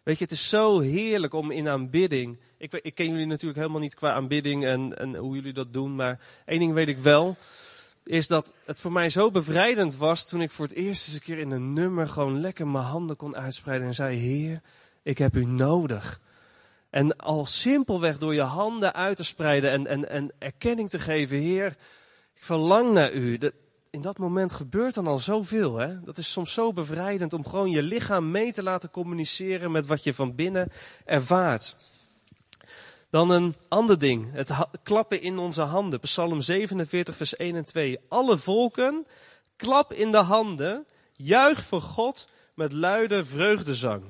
[0.04, 2.39] Weet je, het is zo heerlijk om in aanbidding.
[2.58, 5.95] Ik, ik ken jullie natuurlijk helemaal niet qua aanbidding en, en hoe jullie dat doen,
[5.95, 7.38] maar één ding weet ik wel.
[8.04, 11.21] Is dat het voor mij zo bevrijdend was toen ik voor het eerst eens een
[11.21, 14.62] keer in een nummer gewoon lekker mijn handen kon uitspreiden en zei: Heer,
[15.04, 16.21] ik heb u nodig.
[16.91, 21.38] En al simpelweg door je handen uit te spreiden en, en, en erkenning te geven,
[21.38, 21.77] Heer,
[22.36, 23.39] ik verlang naar u.
[23.89, 25.77] in dat moment gebeurt dan al zoveel.
[25.77, 26.04] Hè?
[26.04, 30.04] Dat is soms zo bevrijdend om gewoon je lichaam mee te laten communiceren met wat
[30.04, 30.71] je van binnen
[31.06, 31.75] ervaart.
[33.10, 34.51] Dan een ander ding, het
[34.84, 35.99] klappen in onze handen.
[35.99, 37.99] Psalm 47, vers 1 en 2.
[38.08, 39.08] Alle volken,
[39.56, 44.04] klap in de handen, juich voor God met luide vreugdezang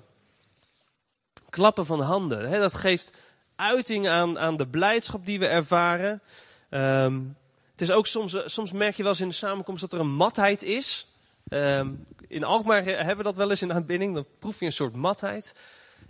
[1.52, 2.52] klappen van handen.
[2.52, 3.18] Dat geeft
[3.56, 6.22] uiting aan, aan de blijdschap die we ervaren.
[6.70, 7.38] Um,
[7.72, 10.16] het is ook soms, soms merk je wel eens in de samenkomst dat er een
[10.16, 11.08] matheid is.
[11.50, 14.14] Um, in Alkmaar hebben we dat wel eens in aanbinding.
[14.14, 15.56] Dan proef je een soort matheid.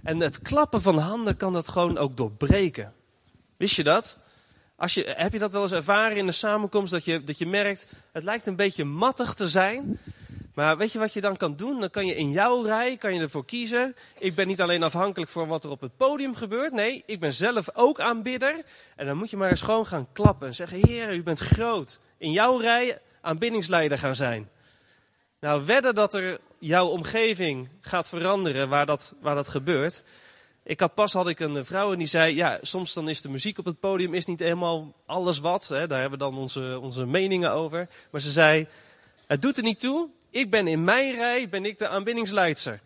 [0.04, 2.94] En het klappen van handen kan dat gewoon ook doorbreken.
[3.58, 4.18] Wist je dat?
[4.76, 6.92] Als je, heb je dat wel eens ervaren in de samenkomst?
[6.92, 10.00] Dat je, dat je merkt, het lijkt een beetje mattig te zijn.
[10.54, 11.80] Maar weet je wat je dan kan doen?
[11.80, 13.96] Dan kan je in jouw rij kan je ervoor kiezen.
[14.20, 16.72] Ik ben niet alleen afhankelijk van wat er op het podium gebeurt.
[16.72, 18.62] Nee, ik ben zelf ook aanbidder.
[18.96, 22.00] En dan moet je maar eens gewoon gaan klappen en zeggen: Heer, u bent groot.
[22.18, 24.50] In jouw rij aanbiddingsleider gaan zijn.
[25.40, 30.04] Nou, wedden dat er jouw omgeving gaat veranderen waar dat, waar dat gebeurt.
[30.64, 33.30] Ik had pas had ik een vrouw en die zei: Ja, soms dan is de
[33.30, 35.68] muziek op het podium is niet helemaal alles wat.
[35.68, 37.88] Hè, daar hebben we dan onze, onze meningen over.
[38.12, 38.68] Maar ze zei:
[39.28, 42.82] Het doet er niet toe ik ben in mijn rij, ben ik de aanbiddingsleidster.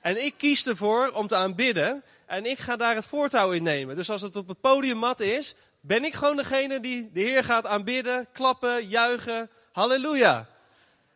[0.00, 2.02] En ik kies ervoor om te aanbidden.
[2.26, 3.96] En ik ga daar het voortouw in nemen.
[3.96, 7.44] Dus als het op het podium mat is, ben ik gewoon degene die de Heer
[7.44, 9.50] gaat aanbidden, klappen, juichen.
[9.72, 10.48] Halleluja.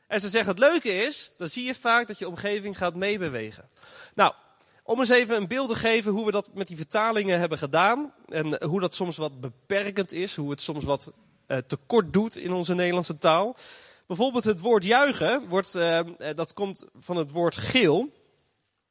[0.07, 3.69] En ze zeggen het leuke is, dan zie je vaak dat je omgeving gaat meebewegen.
[4.15, 4.33] Nou,
[4.83, 8.13] om eens even een beeld te geven hoe we dat met die vertalingen hebben gedaan.
[8.29, 11.13] En hoe dat soms wat beperkend is, hoe het soms wat
[11.49, 13.57] uh, tekort doet in onze Nederlandse taal.
[14.07, 16.01] Bijvoorbeeld het woord juichen, wordt, uh,
[16.35, 18.13] dat komt van het woord geel.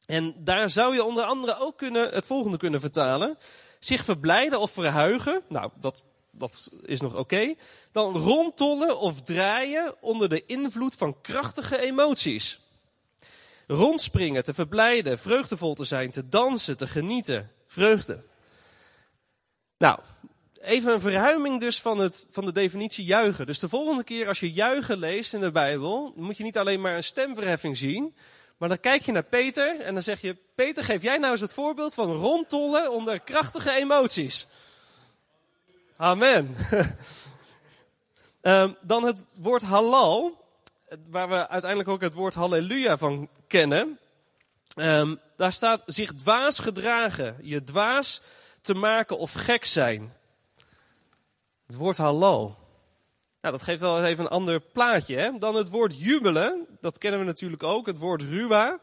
[0.06, 3.38] En daar zou je onder andere ook kunnen, het volgende kunnen vertalen.
[3.80, 5.42] Zich verblijden of verhuigen.
[5.50, 7.54] Nou, dat, dat is nog oké.
[7.92, 12.62] Dan rondtollen of draaien onder de invloed van krachtige emoties.
[13.68, 17.52] Rondspringen, te verblijden, vreugdevol te zijn, te dansen, te genieten.
[17.68, 18.24] Vreugde.
[19.78, 20.00] Nou,
[20.64, 23.46] even een verruiming dus van, het, van de definitie juichen.
[23.46, 26.82] Dus de volgende keer als je juichen leest in de Bijbel, moet je niet alleen
[26.82, 28.16] maar een stemverheffing zien.
[28.58, 31.42] Maar dan kijk je naar Peter en dan zeg je, Peter geef jij nou eens
[31.42, 34.48] het voorbeeld van rondtollen onder krachtige emoties.
[35.98, 36.56] Amen.
[38.42, 40.46] um, dan het woord halal,
[41.10, 44.00] waar we uiteindelijk ook het woord halleluja van kennen.
[44.76, 48.22] Ehm, daar staat zich dwaas gedragen, je dwaas
[48.62, 50.22] te maken of gek zijn.
[51.66, 52.58] Het woord halal.
[53.42, 55.38] Nou, dat geeft wel even een ander plaatje hè?
[55.38, 56.68] dan het woord jubelen.
[56.80, 58.80] Dat kennen we natuurlijk ook, het woord ruwa.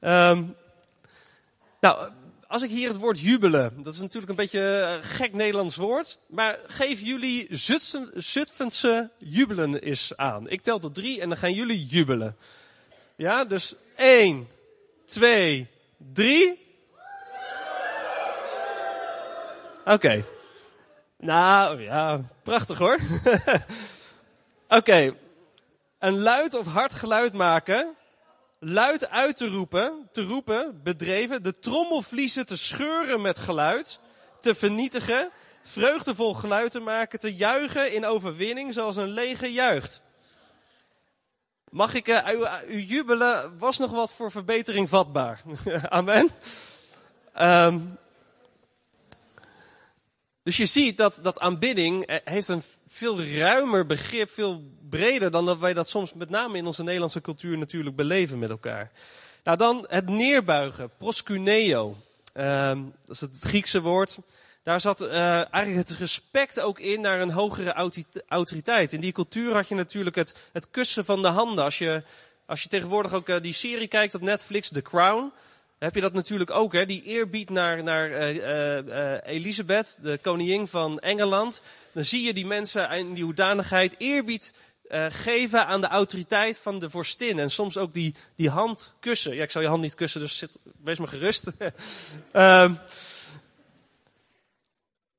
[0.00, 0.56] Um,
[1.80, 2.10] nou,
[2.46, 6.18] als ik hier het woord jubelen, dat is natuurlijk een beetje een gek Nederlands woord.
[6.26, 7.48] Maar geef jullie
[8.14, 10.48] Zutphense jubelen eens aan.
[10.48, 12.36] Ik tel tot drie en dan gaan jullie jubelen.
[13.16, 14.48] Ja, dus één,
[15.04, 15.66] twee,
[16.12, 16.62] drie.
[19.84, 20.24] Oké.
[21.24, 22.98] Nou, ja, prachtig hoor.
[24.78, 25.16] Oké.
[25.98, 27.96] Een luid of hard geluid maken
[28.64, 34.00] luid uit te roepen, te roepen, bedreven, de trommelvliezen te scheuren met geluid,
[34.40, 35.30] te vernietigen,
[35.62, 40.02] vreugdevol geluid te maken, te juichen in overwinning zoals een leger juicht.
[41.68, 45.42] Mag ik uh, uw, uw, jubelen was nog wat voor verbetering vatbaar.
[45.88, 46.30] Amen.
[47.40, 47.98] Um,
[50.44, 55.46] dus je ziet dat, dat aanbidding eh, heeft een veel ruimer begrip, veel breder dan
[55.46, 58.90] dat wij dat soms met name in onze Nederlandse cultuur natuurlijk beleven met elkaar.
[59.44, 61.96] Nou dan het neerbuigen, proskuneo.
[62.34, 64.18] Uh, dat is het Griekse woord.
[64.62, 67.72] Daar zat uh, eigenlijk het respect ook in naar een hogere
[68.28, 68.92] autoriteit.
[68.92, 71.64] In die cultuur had je natuurlijk het, het kussen van de handen.
[71.64, 72.02] Als je,
[72.46, 75.32] als je tegenwoordig ook uh, die serie kijkt op Netflix, The Crown
[75.84, 76.86] heb je dat natuurlijk ook, hè?
[76.86, 81.62] die eerbied naar, naar uh, Elisabeth, de koningin van Engeland.
[81.92, 84.54] Dan zie je die mensen in die hoedanigheid eerbied
[85.08, 87.38] geven aan de autoriteit van de vorstin.
[87.38, 89.34] En soms ook die, die hand kussen.
[89.34, 91.46] Ja, ik zal je hand niet kussen, dus zit, wees maar gerust.
[91.46, 91.52] um,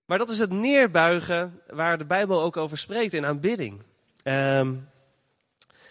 [0.05, 3.81] maar dat is het neerbuigen waar de Bijbel ook over spreekt in aanbidding.
[4.23, 4.87] Um,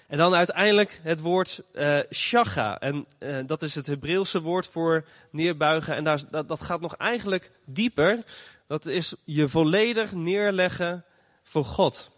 [0.06, 2.78] en dan uiteindelijk het woord uh, shaga.
[2.78, 5.94] En uh, dat is het Hebreeuwse woord voor neerbuigen.
[5.96, 8.24] En daar, dat, dat gaat nog eigenlijk dieper.
[8.66, 11.04] Dat is je volledig neerleggen
[11.42, 12.10] voor God.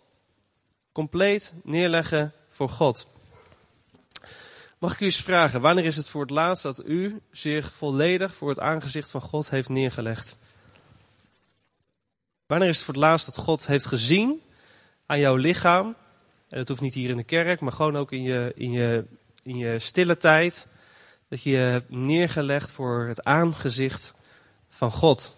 [0.93, 3.09] Compleet neerleggen voor God.
[4.79, 8.35] Mag ik u eens vragen, wanneer is het voor het laatst dat u zich volledig
[8.35, 10.39] voor het aangezicht van God heeft neergelegd?
[12.47, 14.43] Wanneer is het voor het laatst dat God heeft gezien
[15.07, 15.97] aan jouw lichaam
[16.49, 19.05] en dat hoeft niet hier in de kerk, maar gewoon ook in je, in je,
[19.43, 20.67] in je stille tijd.
[21.29, 24.15] Dat je je hebt neergelegd voor het aangezicht
[24.69, 25.37] van God.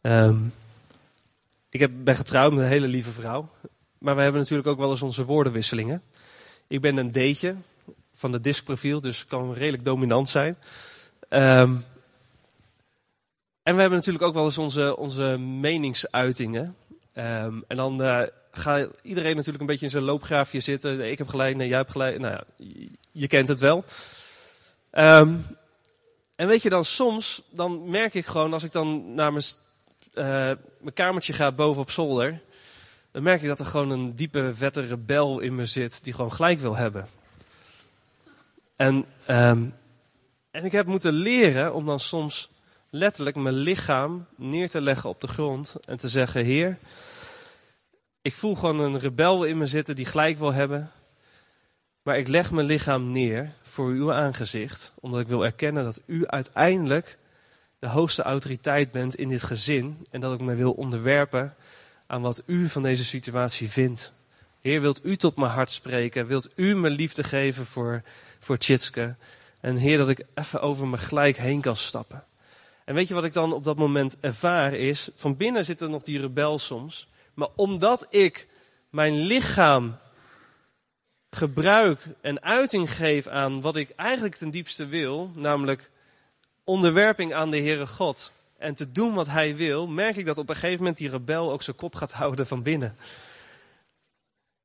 [0.00, 0.54] Um,
[1.68, 3.48] ik heb, ben getrouwd met een hele lieve vrouw.
[3.98, 6.02] Maar we hebben natuurlijk ook wel eens onze woordenwisselingen.
[6.66, 7.54] Ik ben een D'tje
[8.14, 10.56] van de diskprofiel, dus kan redelijk dominant zijn.
[11.28, 11.84] Um,
[13.62, 16.76] en we hebben natuurlijk ook wel eens onze, onze meningsuitingen.
[17.14, 21.10] Um, en dan uh, gaat iedereen natuurlijk een beetje in zijn loopgraafje zitten.
[21.10, 22.18] Ik heb gelijk, nee, jij hebt gelijk.
[22.18, 22.66] Nou ja,
[23.12, 23.84] je, kent het wel.
[24.92, 25.46] Um,
[26.36, 29.44] en weet je dan, soms dan merk ik gewoon, als ik dan naar mijn,
[30.14, 30.24] uh,
[30.80, 32.40] mijn kamertje ga boven op zolder,
[33.10, 36.32] dan merk ik dat er gewoon een diepe, vette rebel in me zit die gewoon
[36.32, 37.06] gelijk wil hebben.
[38.76, 39.74] En, um,
[40.50, 42.50] en ik heb moeten leren om dan soms
[42.90, 46.78] letterlijk mijn lichaam neer te leggen op de grond en te zeggen: Heer,
[48.22, 50.90] ik voel gewoon een rebel in me zitten die gelijk wil hebben.
[52.02, 56.26] Maar ik leg mijn lichaam neer voor uw aangezicht, omdat ik wil erkennen dat u
[56.26, 57.18] uiteindelijk
[57.78, 61.54] de hoogste autoriteit bent in dit gezin en dat ik me wil onderwerpen
[62.06, 64.12] aan wat u van deze situatie vindt.
[64.60, 66.26] Heer, wilt u tot mijn hart spreken?
[66.26, 68.02] Wilt u me liefde geven voor,
[68.40, 69.14] voor Tjitske?
[69.60, 72.24] En Heer, dat ik even over me gelijk heen kan stappen.
[72.84, 75.90] En weet je wat ik dan op dat moment ervaar is, van binnen zit er
[75.90, 77.08] nog die rebel soms.
[77.38, 78.48] Maar omdat ik
[78.90, 79.98] mijn lichaam
[81.30, 85.90] gebruik en uiting geef aan wat ik eigenlijk ten diepste wil, namelijk
[86.64, 90.48] onderwerping aan de Heere God en te doen wat Hij wil, merk ik dat op
[90.48, 92.96] een gegeven moment die rebel ook zijn kop gaat houden van binnen.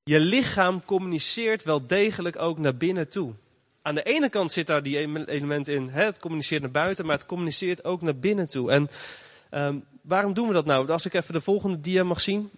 [0.03, 3.33] Je lichaam communiceert wel degelijk ook naar binnen toe.
[3.81, 7.25] Aan de ene kant zit daar die element in, het communiceert naar buiten, maar het
[7.25, 8.71] communiceert ook naar binnen toe.
[8.71, 8.87] En
[9.51, 10.89] um, waarom doen we dat nou?
[10.89, 12.51] Als ik even de volgende dia mag zien.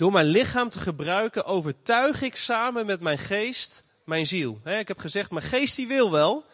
[0.00, 4.60] Door mijn lichaam te gebruiken overtuig ik samen met mijn geest mijn ziel.
[4.64, 6.44] ik heb gezegd, mijn geest die wil wel.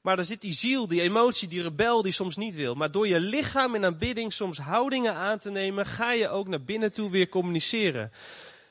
[0.00, 2.74] Maar er zit die ziel, die emotie, die rebel die soms niet wil.
[2.74, 6.62] Maar door je lichaam in aanbidding soms houdingen aan te nemen, ga je ook naar
[6.62, 8.12] binnen toe weer communiceren.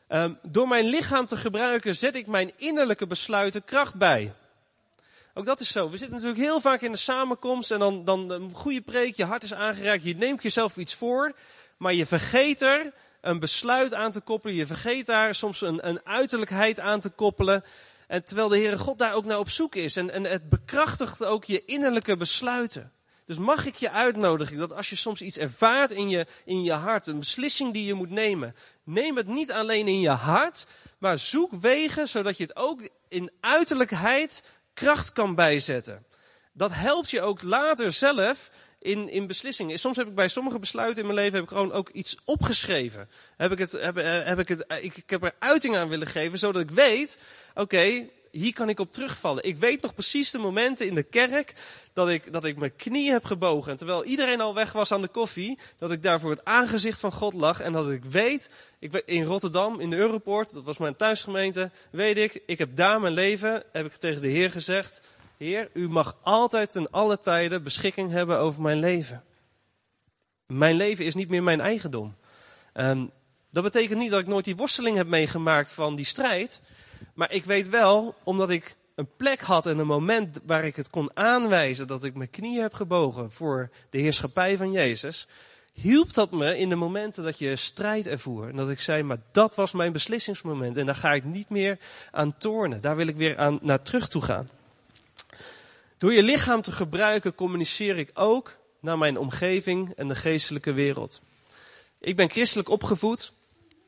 [0.09, 4.33] Um, door mijn lichaam te gebruiken zet ik mijn innerlijke besluiten kracht bij.
[5.33, 5.89] Ook dat is zo.
[5.89, 9.25] We zitten natuurlijk heel vaak in de samenkomst en dan, dan een goede preek, je
[9.25, 11.35] hart is aangeraakt, je neemt jezelf iets voor,
[11.77, 14.55] maar je vergeet er een besluit aan te koppelen.
[14.55, 17.63] Je vergeet daar soms een, een uiterlijkheid aan te koppelen.
[18.07, 19.95] En terwijl de Heere God daar ook naar op zoek is.
[19.95, 22.91] En, en het bekrachtigt ook je innerlijke besluiten.
[23.29, 26.71] Dus mag ik je uitnodigen dat als je soms iets ervaart in je, in je
[26.71, 31.17] hart, een beslissing die je moet nemen, neem het niet alleen in je hart, maar
[31.17, 36.05] zoek wegen zodat je het ook in uiterlijkheid kracht kan bijzetten.
[36.53, 39.79] Dat helpt je ook later zelf in, in beslissingen.
[39.79, 43.09] Soms heb ik bij sommige besluiten in mijn leven heb ik gewoon ook iets opgeschreven.
[43.37, 45.89] Heb ik, het, heb, eh, heb ik, het, eh, ik, ik heb er uiting aan
[45.89, 47.17] willen geven, zodat ik weet,
[47.55, 49.43] oké, hier kan ik op terugvallen.
[49.43, 51.53] Ik weet nog precies de momenten in de kerk
[51.93, 53.71] dat ik, dat ik mijn knieën heb gebogen.
[53.71, 56.99] En terwijl iedereen al weg was aan de koffie, dat ik daar voor het aangezicht
[56.99, 57.61] van God lag.
[57.61, 62.17] En dat ik weet, ik, in Rotterdam, in de Europoort, dat was mijn thuisgemeente, weet
[62.17, 65.01] ik, ik heb daar mijn leven, heb ik tegen de Heer gezegd.
[65.39, 69.23] Heer, u mag altijd en alle tijden beschikking hebben over mijn leven.
[70.45, 72.15] Mijn leven is niet meer mijn eigendom.
[72.73, 73.11] Um,
[73.49, 76.61] dat betekent niet dat ik nooit die worsteling heb meegemaakt van die strijd.
[77.13, 80.89] Maar ik weet wel, omdat ik een plek had en een moment waar ik het
[80.89, 85.27] kon aanwijzen dat ik mijn knieën heb gebogen voor de heerschappij van Jezus,
[85.73, 88.49] hielp dat me in de momenten dat je strijd ervoer.
[88.49, 91.77] En dat ik zei, maar dat was mijn beslissingsmoment en daar ga ik niet meer
[92.11, 92.81] aan tornen.
[92.81, 94.45] Daar wil ik weer aan, naar terug toe gaan.
[95.99, 101.21] Door je lichaam te gebruiken communiceer ik ook naar mijn omgeving en de geestelijke wereld.
[101.99, 103.33] Ik ben christelijk opgevoed.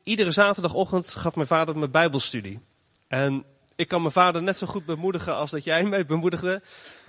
[0.02, 2.60] Iedere zaterdagochtend gaf mijn vader me bijbelstudie.
[3.08, 3.44] En
[3.76, 6.62] ik kan mijn vader net zo goed bemoedigen als dat jij mij bemoedigde.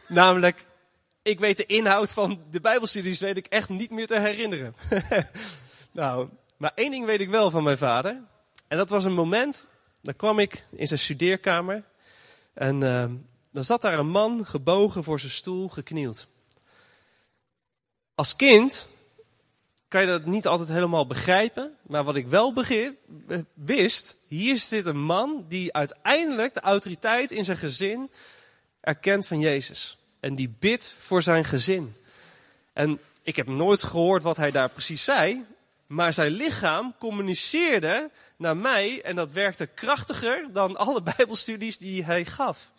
[0.07, 0.65] Namelijk,
[1.21, 4.75] ik weet de inhoud van de bijbelstudies weet ik echt niet meer te herinneren.
[5.91, 8.21] nou, maar één ding weet ik wel van mijn vader.
[8.67, 9.67] En dat was een moment,
[10.01, 11.83] dan kwam ik in zijn studeerkamer.
[12.53, 13.05] En uh,
[13.53, 16.27] dan zat daar een man gebogen voor zijn stoel, geknield.
[18.15, 18.89] Als kind
[19.87, 21.77] kan je dat niet altijd helemaal begrijpen.
[21.81, 22.97] Maar wat ik wel begrip,
[23.53, 28.09] wist, hier zit een man die uiteindelijk de autoriteit in zijn gezin
[28.79, 29.97] erkent van Jezus.
[30.19, 31.95] En die bidt voor zijn gezin.
[32.73, 35.45] En ik heb nooit gehoord wat hij daar precies zei.
[35.87, 42.25] Maar zijn lichaam communiceerde naar mij en dat werkte krachtiger dan alle bijbelstudies die hij
[42.25, 42.72] gaf.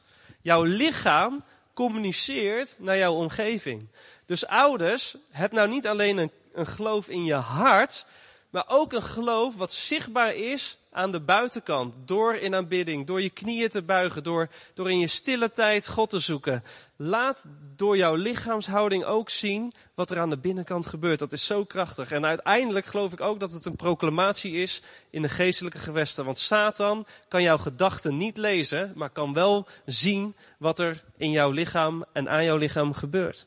[0.45, 3.89] Jouw lichaam communiceert naar jouw omgeving.
[4.27, 8.07] Dus ouders, heb nou niet alleen een, een geloof in je hart,
[8.55, 11.95] maar ook een geloof wat zichtbaar is aan de buitenkant.
[12.05, 16.11] Door in aanbidding, door je knieën te buigen, door, door in je stille tijd God
[16.11, 16.65] te zoeken.
[16.97, 17.45] Laat
[17.77, 21.19] door jouw lichaamshouding ook zien wat er aan de binnenkant gebeurt.
[21.19, 22.13] Dat is zo krachtig.
[22.13, 26.25] En uiteindelijk geloof ik ook dat het een proclamatie is in de geestelijke gewesten.
[26.25, 31.51] Want Satan kan jouw gedachten niet lezen, maar kan wel zien wat er in jouw
[31.51, 33.47] lichaam en aan jouw lichaam gebeurt.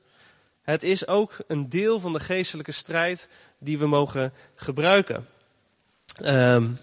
[0.68, 5.28] Het is ook een deel van de geestelijke strijd die we mogen gebruiken.
[6.24, 6.80] Um,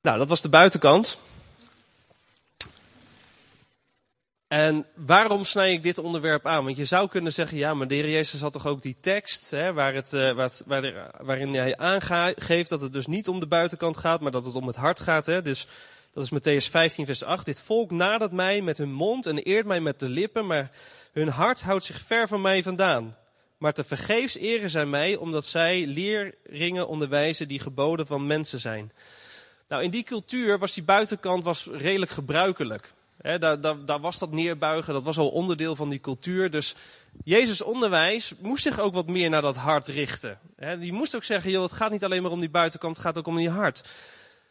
[0.00, 1.18] nou, dat was de buitenkant.
[4.48, 6.64] En waarom snij ik dit onderwerp aan?
[6.64, 9.50] Want je zou kunnen zeggen, ja, maar de Heer Jezus had toch ook die tekst,
[9.50, 13.96] hè, waar het, uh, waar, waarin hij aangeeft dat het dus niet om de buitenkant
[13.96, 15.26] gaat, maar dat het om het hart gaat.
[15.26, 15.42] Hè?
[15.42, 15.66] Dus
[16.12, 17.44] dat is Matthäus 15, vers 8.
[17.44, 20.70] Dit volk nadert mij met hun mond en eert mij met de lippen, maar
[21.12, 23.16] hun hart houdt zich ver van mij vandaan.
[23.64, 28.92] Maar te vergeefs eren zij mij, omdat zij leerringen onderwijzen die geboden van mensen zijn.
[29.68, 32.92] Nou, in die cultuur was die buitenkant was redelijk gebruikelijk.
[33.22, 36.50] daar, daar, daar, was dat neerbuigen, dat was al onderdeel van die cultuur.
[36.50, 36.74] Dus
[37.22, 40.38] Jezus' onderwijs moest zich ook wat meer naar dat hart richten.
[40.78, 43.18] die moest ook zeggen, joh, het gaat niet alleen maar om die buitenkant, het gaat
[43.18, 43.88] ook om die hart.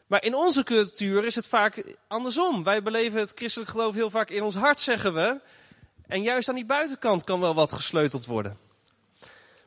[0.07, 2.63] Maar in onze cultuur is het vaak andersom.
[2.63, 5.39] Wij beleven het christelijk geloof heel vaak in ons hart, zeggen we.
[6.07, 8.71] En juist aan die buitenkant kan wel wat gesleuteld worden.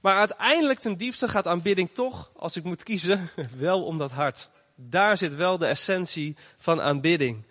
[0.07, 4.49] Maar uiteindelijk ten diepste gaat aanbidding toch, als ik moet kiezen, wel om dat hart.
[4.75, 7.45] Daar zit wel de essentie van aanbidding.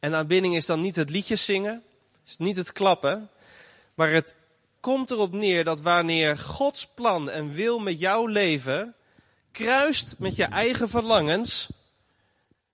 [0.00, 1.82] En aanbidding is dan niet het liedjes zingen,
[2.20, 3.30] het is niet het klappen,
[3.94, 4.34] maar het
[4.80, 8.94] komt erop neer dat wanneer Gods plan en wil met jouw leven
[9.52, 11.68] kruist met je eigen verlangens,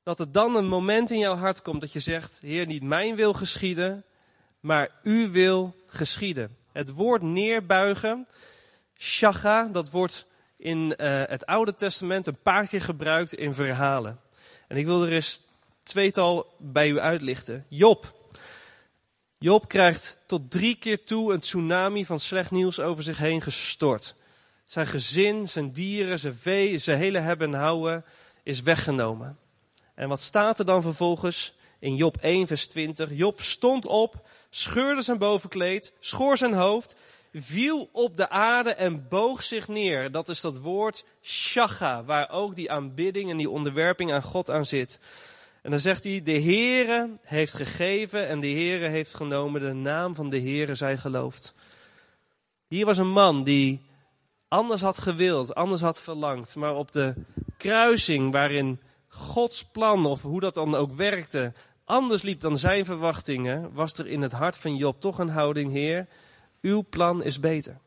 [0.03, 3.15] dat er dan een moment in jouw hart komt dat je zegt, Heer, niet mijn
[3.15, 4.05] wil geschieden,
[4.61, 6.57] maar uw wil geschieden.
[6.73, 8.27] Het woord neerbuigen,
[8.99, 10.27] shaga, dat wordt
[10.57, 14.21] in uh, het Oude Testament een paar keer gebruikt in verhalen.
[14.69, 15.43] En ik wil er eens
[15.83, 17.65] tweetal bij u uitlichten.
[17.69, 18.17] Job.
[19.39, 24.17] Job krijgt tot drie keer toe een tsunami van slecht nieuws over zich heen gestort.
[24.65, 28.05] Zijn gezin, zijn dieren, zijn vee, zijn hele hebben en houden
[28.43, 29.39] is weggenomen.
[29.95, 33.11] En wat staat er dan vervolgens in Job 1, vers 20?
[33.13, 36.97] Job stond op, scheurde zijn bovenkleed, schoor zijn hoofd
[37.33, 40.11] viel op de aarde en boog zich neer.
[40.11, 44.67] Dat is dat woord shacha, waar ook die aanbidding en die onderwerping aan God aan
[44.67, 45.01] zit.
[45.63, 49.61] En dan zegt hij, de Heere heeft gegeven en de Heere heeft genomen.
[49.61, 51.55] De naam van de Heere zij geloofd.
[52.69, 53.87] Hier was een man die
[54.49, 56.55] anders had gewild, anders had verlangd.
[56.55, 57.15] Maar op de
[57.57, 61.53] kruising waarin Gods plan, of hoe dat dan ook werkte,
[61.85, 65.73] anders liep dan zijn verwachtingen, was er in het hart van Job toch een houding,
[65.73, 66.07] Heer,
[66.61, 67.79] uw plan is beter.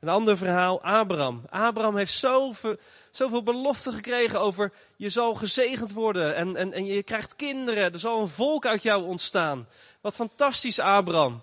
[0.00, 1.42] Een ander verhaal, Abraham.
[1.50, 2.76] Abraham heeft zoveel,
[3.10, 7.92] zoveel beloften gekregen over je zal gezegend worden en, en, en je krijgt kinderen.
[7.92, 9.66] Er zal een volk uit jou ontstaan.
[10.00, 11.42] Wat fantastisch, Abraham.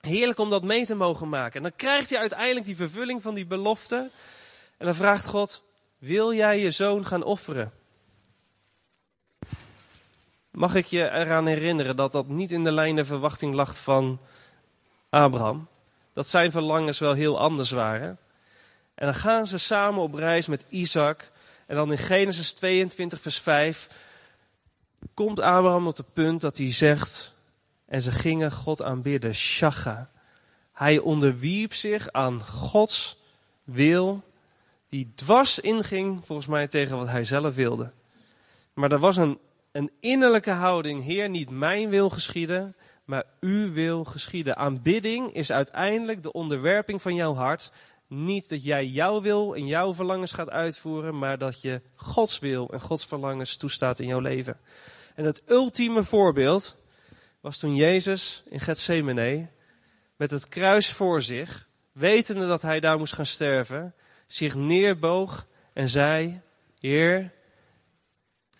[0.00, 1.56] Heerlijk om dat mee te mogen maken.
[1.56, 4.10] En dan krijgt hij uiteindelijk die vervulling van die belofte.
[4.76, 5.62] En dan vraagt God,
[5.98, 7.72] wil jij je zoon gaan offeren?
[10.50, 14.20] Mag ik je eraan herinneren dat dat niet in de lijn der verwachting lag van
[15.10, 15.68] Abraham?
[16.18, 18.18] Dat zijn verlangens wel heel anders waren.
[18.94, 21.30] En dan gaan ze samen op reis met Isaac.
[21.66, 23.88] En dan in Genesis 22, vers 5
[25.14, 27.34] komt Abraham op het punt dat hij zegt:
[27.86, 30.10] En ze gingen God aanbidden, Shacha.
[30.72, 33.18] Hij onderwierp zich aan Gods
[33.64, 34.22] wil,
[34.88, 37.90] die dwars inging, volgens mij, tegen wat hij zelf wilde.
[38.72, 39.38] Maar er was een,
[39.72, 42.76] een innerlijke houding: Heer, niet mijn wil geschieden,
[43.08, 44.56] maar uw wil geschieden.
[44.56, 47.72] Aanbidding is uiteindelijk de onderwerping van jouw hart.
[48.06, 52.68] Niet dat jij jouw wil en jouw verlangens gaat uitvoeren, maar dat je Gods wil
[52.72, 54.56] en Gods verlangens toestaat in jouw leven.
[55.14, 56.82] En het ultieme voorbeeld
[57.40, 59.48] was toen Jezus in Gethsemane
[60.16, 63.94] met het kruis voor zich, wetende dat hij daar moest gaan sterven,
[64.26, 66.40] zich neerboog en zei,
[66.78, 67.32] Heer,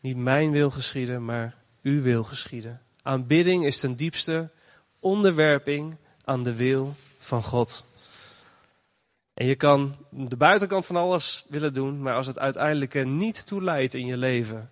[0.00, 2.82] niet mijn wil geschieden, maar uw wil geschieden.
[3.08, 4.50] Aanbidding is ten diepste
[4.98, 7.84] onderwerping aan de wil van God.
[9.34, 13.46] En je kan de buitenkant van alles willen doen, maar als het uiteindelijk er niet
[13.46, 14.70] toe leidt in je leven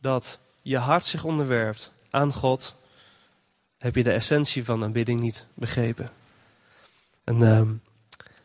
[0.00, 2.74] dat je hart zich onderwerpt aan God,
[3.78, 6.08] heb je de essentie van aanbidding niet begrepen.
[7.24, 7.62] En uh,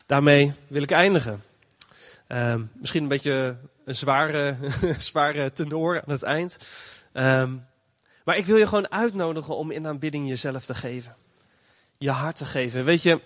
[0.06, 1.42] daarmee wil ik eindigen.
[2.28, 4.56] Uh, misschien een beetje een zware,
[4.98, 6.58] zware tenor aan het eind.
[7.12, 7.52] Uh,
[8.24, 11.16] maar ik wil je gewoon uitnodigen om in aanbidding jezelf te geven.
[11.98, 12.84] Je hart te geven.
[12.84, 13.20] Weet je,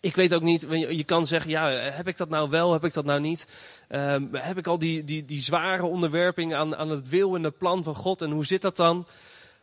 [0.00, 2.92] ik weet ook niet, je kan zeggen, ja, heb ik dat nou wel, heb ik
[2.92, 3.46] dat nou niet?
[3.90, 7.58] Um, heb ik al die, die, die zware onderwerping aan, aan het wil en het
[7.58, 9.06] plan van God en hoe zit dat dan?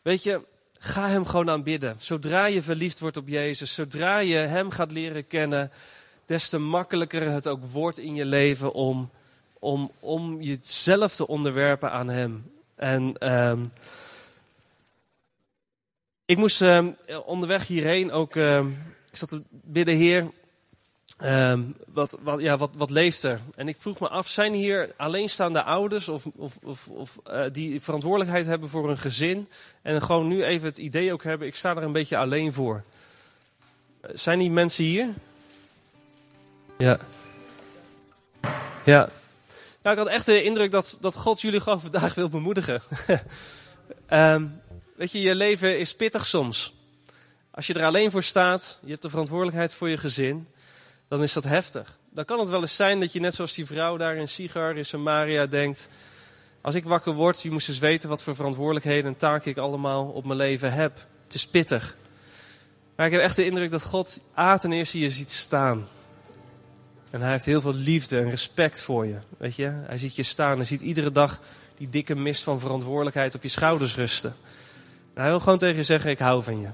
[0.02, 0.41] Weet je,
[0.80, 1.95] ga hem gewoon aanbidden.
[1.97, 5.72] Zodra je verliefd wordt op Jezus, zodra je hem gaat leren kennen,
[6.26, 9.10] des te makkelijker het ook wordt in je leven om,
[9.60, 12.52] om, om jezelf te onderwerpen aan hem.
[12.76, 13.72] En um,
[16.30, 16.88] ik moest uh,
[17.25, 18.59] onderweg hierheen ook, uh,
[19.11, 20.32] ik zat te bidden, Heer,
[21.23, 23.39] uh, wat, wat, ja, wat, wat leeft er?
[23.55, 28.45] En ik vroeg me af, zijn hier alleenstaande ouders of, of, of, uh, die verantwoordelijkheid
[28.45, 29.47] hebben voor een gezin
[29.82, 32.84] en gewoon nu even het idee ook hebben, ik sta er een beetje alleen voor.
[34.13, 35.07] Zijn die mensen hier?
[36.77, 36.99] Ja.
[38.86, 39.09] Ja.
[39.82, 42.82] Nou, ik had echt de indruk dat, dat God jullie gewoon vandaag wil bemoedigen.
[44.09, 44.59] um,
[45.00, 46.74] Weet je, je leven is pittig soms.
[47.52, 50.47] Als je er alleen voor staat, je hebt de verantwoordelijkheid voor je gezin,
[51.08, 51.97] dan is dat heftig.
[52.10, 54.78] Dan kan het wel eens zijn dat je net zoals die vrouw daar in Sigar
[54.78, 55.89] in Samaria denkt,
[56.62, 60.06] als ik wakker word, je moest eens weten wat voor verantwoordelijkheden en taken ik allemaal
[60.06, 61.08] op mijn leven heb.
[61.24, 61.95] Het is pittig.
[62.95, 65.88] Maar ik heb echt de indruk dat God A ten eerste je ziet staan.
[67.10, 69.18] En hij heeft heel veel liefde en respect voor je.
[69.38, 70.56] Weet je, hij ziet je staan.
[70.56, 71.41] Hij ziet iedere dag
[71.78, 74.36] die dikke mist van verantwoordelijkheid op je schouders rusten.
[75.14, 76.70] Hij wil gewoon tegen je zeggen, ik hou van je.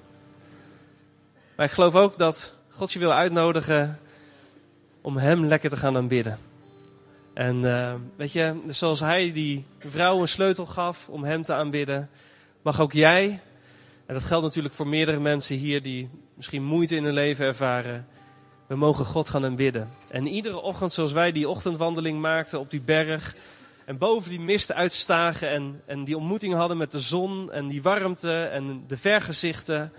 [1.56, 4.00] Maar ik geloof ook dat God je wil uitnodigen
[5.02, 6.40] om hem lekker te gaan aanbidden.
[7.34, 12.10] En uh, weet je, zoals hij die vrouw een sleutel gaf om hem te aanbidden,
[12.62, 13.40] mag ook jij,
[14.06, 18.08] en dat geldt natuurlijk voor meerdere mensen hier die misschien moeite in hun leven ervaren,
[18.68, 19.90] we mogen God gaan aanbidden.
[20.10, 23.36] En iedere ochtend zoals wij die ochtendwandeling maakten op die berg,
[23.86, 27.82] en boven die mist uitstagen en, en die ontmoeting hadden met de zon en die
[27.82, 29.92] warmte en de vergezichten.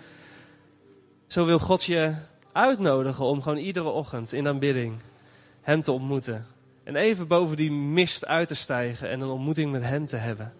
[1.26, 2.14] Zo wil God je
[2.52, 4.94] uitnodigen om gewoon iedere ochtend in aanbidding
[5.60, 6.46] Hem te ontmoeten.
[6.84, 10.52] En even boven die mist uit te stijgen en een ontmoeting met Hem te hebben.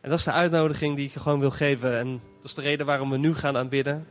[0.00, 1.98] En dat is de uitnodiging die ik je gewoon wil geven.
[1.98, 4.06] En dat is de reden waarom we nu gaan aanbidden.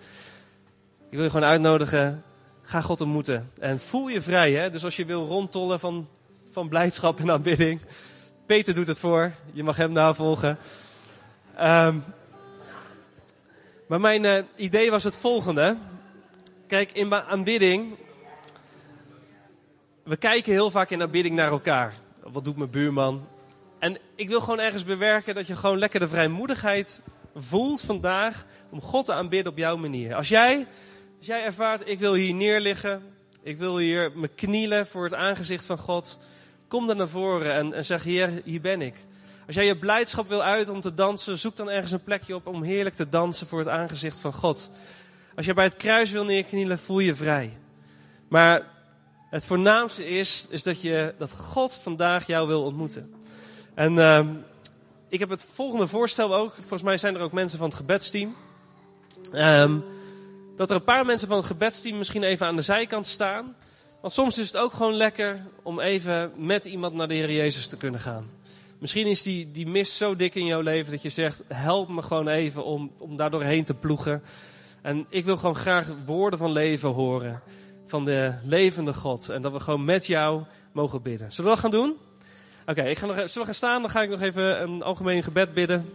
[1.09, 2.23] Ik wil je gewoon uitnodigen,
[2.61, 3.51] ga God ontmoeten.
[3.59, 4.69] En voel je vrij, hè?
[4.69, 6.07] Dus als je wil rondtollen van,
[6.51, 7.81] van blijdschap en aanbidding,
[8.47, 9.33] Peter doet het voor.
[9.53, 10.57] Je mag hem navolgen.
[11.61, 12.03] Um,
[13.87, 15.77] maar mijn uh, idee was het volgende.
[16.67, 17.95] Kijk, in aanbidding.
[20.03, 21.93] We kijken heel vaak in aanbidding naar elkaar.
[22.23, 23.27] Wat doet mijn buurman?
[23.79, 27.01] en ik wil gewoon ergens bewerken dat je gewoon lekker de vrijmoedigheid
[27.35, 30.15] voelt vandaag om God te aanbidden op jouw manier.
[30.15, 30.67] Als jij,
[31.17, 33.03] als jij ervaart, ik wil hier neerliggen,
[33.43, 36.19] ik wil hier me knielen voor het aangezicht van God,
[36.67, 38.95] kom dan naar voren en, en zeg, Heer, hier ben ik.
[39.47, 42.47] Als jij je blijdschap wil uit om te dansen, zoek dan ergens een plekje op
[42.47, 44.69] om heerlijk te dansen voor het aangezicht van God.
[45.35, 47.57] Als jij bij het kruis wil neerknielen, voel je vrij.
[48.27, 48.63] Maar
[49.29, 53.13] het voornaamste is, is dat, je, dat God vandaag jou wil ontmoeten.
[53.73, 54.25] En uh,
[55.09, 56.53] ik heb het volgende voorstel ook.
[56.57, 58.35] Volgens mij zijn er ook mensen van het gebedsteam.
[59.33, 59.83] Um,
[60.55, 63.55] dat er een paar mensen van het gebedsteam misschien even aan de zijkant staan.
[64.07, 67.67] Want soms is het ook gewoon lekker om even met iemand naar de Heer Jezus
[67.67, 68.29] te kunnen gaan.
[68.77, 72.01] Misschien is die, die mist zo dik in jouw leven dat je zegt: help me
[72.01, 74.23] gewoon even om, om daar doorheen te ploegen.
[74.81, 77.41] En ik wil gewoon graag woorden van leven horen.
[77.87, 79.29] Van de levende God.
[79.29, 81.31] En dat we gewoon met jou mogen bidden.
[81.31, 81.95] Zullen we dat gaan doen?
[82.65, 83.81] Oké, ik ga nog, zullen we gaan staan?
[83.81, 85.89] Dan ga ik nog even een algemeen gebed bidden.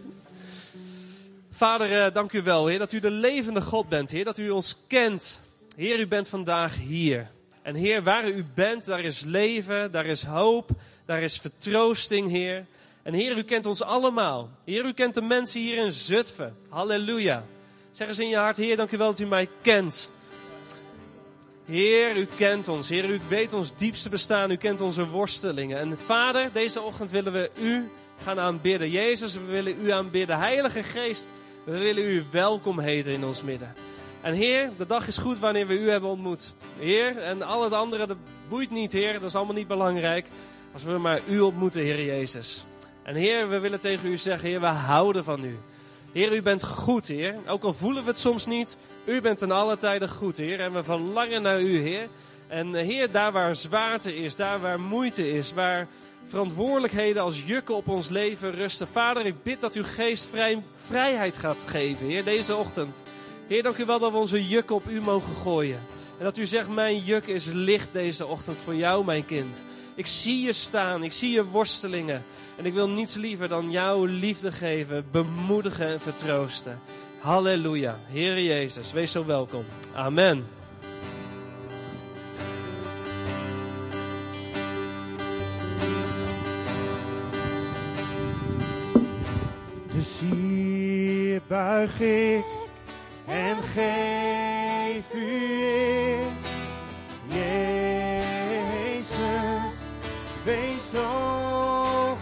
[1.51, 4.49] Vader, uh, dank u wel, Heer, dat u de levende God bent, Heer, dat u
[4.49, 5.39] ons kent.
[5.75, 7.31] Heer, u bent vandaag hier.
[7.63, 10.69] En Heer, waar u bent, daar is leven, daar is hoop,
[11.05, 12.65] daar is vertroosting, Heer.
[13.03, 14.49] En Heer, u kent ons allemaal.
[14.65, 16.55] Heer, u kent de mensen hier in Zutphen.
[16.69, 17.43] Halleluja.
[17.91, 20.09] Zeg eens in je hart, Heer, dank u wel dat u mij kent.
[21.65, 22.89] Heer, u kent ons.
[22.89, 24.51] Heer, u weet ons diepste bestaan.
[24.51, 25.79] U kent onze worstelingen.
[25.79, 27.89] En Vader, deze ochtend willen we u
[28.23, 28.89] gaan aanbidden.
[28.89, 30.39] Jezus, we willen u aanbidden.
[30.39, 31.25] Heilige Geest,
[31.63, 33.92] we willen u welkom heten in ons midden.
[34.23, 36.53] En Heer, de dag is goed wanneer we u hebben ontmoet.
[36.79, 38.17] Heer, en al het andere, dat
[38.49, 39.13] boeit niet, Heer.
[39.13, 40.27] Dat is allemaal niet belangrijk.
[40.73, 42.65] Als we maar u ontmoeten, Heer Jezus.
[43.03, 45.57] En Heer, we willen tegen u zeggen, Heer, we houden van u.
[46.11, 47.35] Heer, u bent goed, Heer.
[47.47, 50.59] Ook al voelen we het soms niet, u bent ten alle tijden goed, Heer.
[50.59, 52.07] En we verlangen naar u, Heer.
[52.47, 55.87] En eh, Heer, daar waar zwaarte is, daar waar moeite is, waar
[56.25, 58.87] verantwoordelijkheden als jukken op ons leven rusten.
[58.87, 63.03] Vader, ik bid dat uw geest vrij, vrijheid gaat geven, Heer, deze ochtend.
[63.53, 65.79] Heer, dank u wel dat we onze jukken op u mogen gooien.
[66.17, 69.63] En dat u zegt, mijn juk is licht deze ochtend voor jou, mijn kind.
[69.95, 72.23] Ik zie je staan, ik zie je worstelingen.
[72.55, 76.79] En ik wil niets liever dan jouw liefde geven, bemoedigen en vertroosten.
[77.19, 77.99] Halleluja.
[78.07, 79.65] Heer Jezus, wees zo welkom.
[79.93, 80.45] Amen.
[89.93, 92.62] Dus hier buig ik
[93.25, 96.25] en geef u eer.
[97.27, 99.09] Jezus,
[100.43, 102.17] wees zo